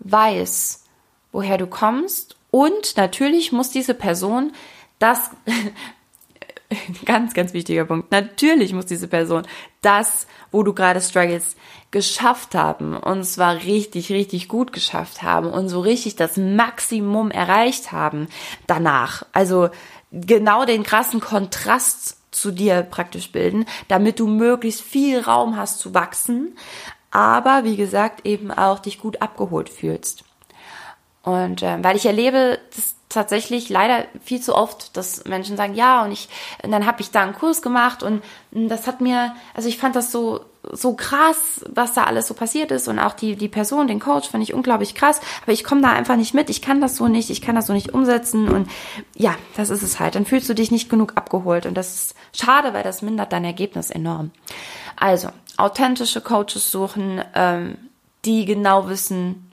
weiß, 0.00 0.84
woher 1.32 1.58
du 1.58 1.66
kommst 1.66 2.36
und 2.50 2.96
natürlich 2.96 3.52
muss 3.52 3.70
diese 3.70 3.94
Person 3.94 4.52
das, 4.98 5.30
ganz, 7.04 7.34
ganz 7.34 7.52
wichtiger 7.52 7.84
Punkt, 7.84 8.10
natürlich 8.10 8.72
muss 8.72 8.86
diese 8.86 9.08
Person 9.08 9.46
das, 9.82 10.26
wo 10.50 10.62
du 10.62 10.72
gerade 10.72 11.00
struggles, 11.00 11.56
geschafft 11.90 12.54
haben 12.54 12.96
und 12.96 13.24
zwar 13.24 13.62
richtig, 13.62 14.10
richtig 14.10 14.48
gut 14.48 14.72
geschafft 14.72 15.22
haben 15.22 15.50
und 15.50 15.68
so 15.68 15.80
richtig 15.80 16.16
das 16.16 16.36
Maximum 16.36 17.30
erreicht 17.30 17.92
haben 17.92 18.28
danach. 18.66 19.24
Also 19.32 19.70
genau 20.12 20.66
den 20.66 20.82
krassen 20.82 21.20
Kontrast 21.20 22.17
zu 22.30 22.50
dir 22.50 22.82
praktisch 22.82 23.32
bilden, 23.32 23.66
damit 23.88 24.20
du 24.20 24.26
möglichst 24.26 24.82
viel 24.82 25.20
Raum 25.20 25.56
hast 25.56 25.78
zu 25.78 25.94
wachsen, 25.94 26.56
aber 27.10 27.64
wie 27.64 27.76
gesagt 27.76 28.26
eben 28.26 28.50
auch 28.50 28.78
dich 28.78 29.00
gut 29.00 29.22
abgeholt 29.22 29.68
fühlst. 29.68 30.24
Und 31.22 31.62
äh, 31.62 31.82
weil 31.82 31.96
ich 31.96 32.06
erlebe 32.06 32.58
das 32.74 32.94
tatsächlich 33.08 33.68
leider 33.68 34.06
viel 34.22 34.40
zu 34.40 34.54
oft, 34.54 34.96
dass 34.96 35.24
Menschen 35.24 35.56
sagen, 35.56 35.74
ja, 35.74 36.04
und 36.04 36.12
ich, 36.12 36.28
und 36.62 36.70
dann 36.70 36.86
habe 36.86 37.00
ich 37.00 37.10
da 37.10 37.22
einen 37.22 37.34
Kurs 37.34 37.62
gemacht 37.62 38.02
und 38.02 38.22
das 38.50 38.86
hat 38.86 39.00
mir, 39.00 39.34
also 39.54 39.68
ich 39.68 39.78
fand 39.78 39.96
das 39.96 40.12
so 40.12 40.44
so 40.72 40.94
krass, 40.94 41.64
was 41.68 41.94
da 41.94 42.04
alles 42.04 42.26
so 42.26 42.34
passiert 42.34 42.70
ist. 42.70 42.88
Und 42.88 42.98
auch 42.98 43.14
die, 43.14 43.36
die 43.36 43.48
Person, 43.48 43.86
den 43.86 44.00
Coach 44.00 44.28
fand 44.28 44.42
ich 44.42 44.54
unglaublich 44.54 44.94
krass, 44.94 45.20
aber 45.42 45.52
ich 45.52 45.64
komme 45.64 45.82
da 45.82 45.90
einfach 45.90 46.16
nicht 46.16 46.34
mit, 46.34 46.50
ich 46.50 46.62
kann 46.62 46.80
das 46.80 46.96
so 46.96 47.08
nicht, 47.08 47.30
ich 47.30 47.40
kann 47.40 47.54
das 47.54 47.66
so 47.66 47.72
nicht 47.72 47.94
umsetzen. 47.94 48.48
Und 48.48 48.68
ja, 49.14 49.34
das 49.56 49.70
ist 49.70 49.82
es 49.82 50.00
halt. 50.00 50.14
Dann 50.14 50.26
fühlst 50.26 50.48
du 50.48 50.54
dich 50.54 50.70
nicht 50.70 50.90
genug 50.90 51.12
abgeholt. 51.16 51.66
Und 51.66 51.74
das 51.74 51.94
ist 51.94 52.14
schade, 52.36 52.74
weil 52.74 52.82
das 52.82 53.02
mindert 53.02 53.32
dein 53.32 53.44
Ergebnis 53.44 53.90
enorm. 53.90 54.30
Also, 54.96 55.28
authentische 55.56 56.20
Coaches 56.20 56.70
suchen, 56.70 57.22
ähm, 57.34 57.76
die 58.24 58.44
genau 58.44 58.88
wissen, 58.88 59.50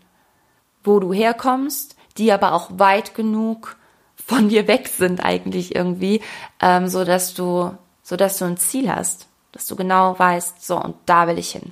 wo 0.84 1.00
du 1.00 1.14
herkommst, 1.14 1.96
die 2.18 2.32
aber 2.32 2.54
auch 2.54 2.70
weit 2.78 3.16
genug 3.16 3.76
von 4.16 4.50
dir 4.50 4.68
weg 4.68 4.88
sind 4.88 5.24
eigentlich 5.24 5.76
irgendwie, 5.76 6.22
ähm, 6.62 6.88
so 6.88 7.06
dass 7.06 7.34
du, 7.34 7.72
so 8.02 8.16
dass 8.16 8.38
du 8.38 8.46
ein 8.46 8.58
Ziel 8.58 8.94
hast, 8.94 9.28
dass 9.56 9.68
du 9.68 9.78
genau 9.78 10.20
weißt, 10.20 10.64
so 10.64 10.78
und 10.78 10.98
da 11.06 11.28
will 11.28 11.40
ich 11.40 11.52
hin. 11.52 11.72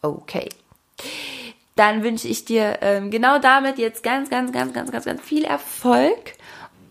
Okay. 0.00 0.48
Dann 1.74 2.04
wünsche 2.04 2.28
ich 2.28 2.44
dir 2.44 2.78
ähm, 2.80 3.10
genau 3.10 3.40
damit 3.40 3.76
jetzt 3.78 4.04
ganz, 4.04 4.30
ganz, 4.30 4.52
ganz, 4.52 4.72
ganz, 4.72 4.92
ganz, 4.92 5.04
ganz 5.04 5.20
viel 5.20 5.44
Erfolg 5.44 6.34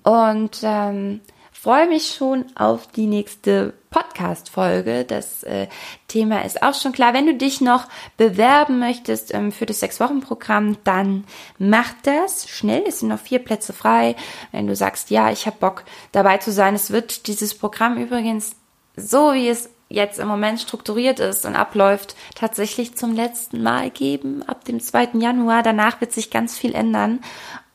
und 0.04 0.60
ähm, 0.64 1.22
freue 1.54 1.88
mich 1.88 2.14
schon 2.14 2.46
auf 2.56 2.88
die 2.88 3.08
nächste 3.08 3.74
Podcast-Folge. 3.90 5.06
Das 5.06 5.44
äh, 5.44 5.68
Thema 6.10 6.44
ist 6.44 6.62
auch 6.62 6.74
schon 6.74 6.92
klar. 6.92 7.14
Wenn 7.14 7.26
du 7.26 7.36
dich 7.36 7.62
noch 7.62 7.88
bewerben 8.18 8.80
möchtest 8.80 9.34
ähm, 9.34 9.54
für 9.54 9.66
das 9.66 9.80
Sechs-Wochen-Programm, 9.80 10.78
dann 10.84 11.24
mach 11.58 11.94
das 12.04 12.50
schnell. 12.50 12.84
Es 12.86 13.00
sind 13.00 13.10
noch 13.10 13.20
vier 13.20 13.40
Plätze 13.40 13.72
frei. 13.72 14.18
Wenn 14.52 14.68
du 14.68 14.76
sagst, 14.76 15.10
ja, 15.10 15.32
ich 15.32 15.46
habe 15.46 15.58
Bock 15.58 15.86
dabei 16.12 16.38
zu 16.38 16.52
sein. 16.52 16.76
Es 16.76 16.92
wird 16.92 17.28
dieses 17.28 17.58
Programm 17.58 17.98
übrigens 17.98 18.58
so, 18.98 19.34
wie 19.34 19.48
es 19.48 19.70
jetzt 19.90 20.20
im 20.20 20.28
Moment 20.28 20.60
strukturiert 20.60 21.20
ist 21.22 21.46
und 21.46 21.56
abläuft, 21.56 22.16
tatsächlich 22.36 22.98
zum 22.98 23.14
letzten 23.14 23.64
Mal 23.64 23.90
geben, 23.90 24.44
ab 24.44 24.66
dem 24.66 24.82
2. 24.82 25.12
Januar. 25.14 25.64
Danach 25.64 26.02
wird 26.02 26.12
sich 26.12 26.30
ganz 26.30 26.58
viel 26.58 26.76
ändern. 26.76 27.22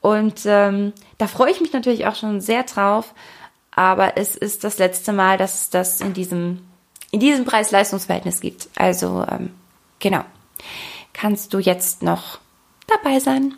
Und 0.02 0.42
ähm, 0.44 0.92
da 1.16 1.26
freue 1.26 1.52
ich 1.52 1.60
mich 1.60 1.72
natürlich 1.72 2.06
auch 2.06 2.16
schon 2.16 2.40
sehr 2.40 2.64
drauf 2.64 3.14
aber 3.74 4.16
es 4.16 4.36
ist 4.36 4.64
das 4.64 4.78
letzte 4.78 5.12
Mal, 5.12 5.38
dass 5.38 5.62
es 5.62 5.70
das 5.70 6.00
in 6.00 6.12
diesem, 6.12 6.60
in 7.10 7.20
diesem 7.20 7.44
Preis-Leistungs-Verhältnis 7.44 8.40
gibt. 8.40 8.68
Also, 8.76 9.24
ähm, 9.28 9.50
genau. 9.98 10.24
Kannst 11.14 11.54
du 11.54 11.58
jetzt 11.58 12.02
noch 12.02 12.38
dabei 12.86 13.18
sein? 13.18 13.54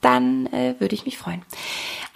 Dann 0.00 0.46
äh, 0.46 0.74
würde 0.78 0.94
ich 0.94 1.04
mich 1.04 1.18
freuen. 1.18 1.42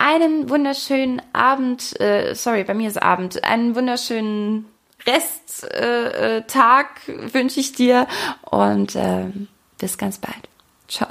Einen 0.00 0.48
wunderschönen 0.48 1.20
Abend, 1.32 2.00
äh, 2.00 2.34
sorry, 2.34 2.62
bei 2.62 2.72
mir 2.72 2.88
ist 2.88 3.02
Abend, 3.02 3.42
einen 3.42 3.74
wunderschönen 3.74 4.66
Resttag 5.04 6.86
äh, 7.08 7.12
äh, 7.12 7.34
wünsche 7.34 7.58
ich 7.58 7.72
dir 7.72 8.06
und 8.42 8.94
äh, 8.94 9.26
bis 9.78 9.98
ganz 9.98 10.18
bald. 10.18 10.48
Ciao. 10.86 11.08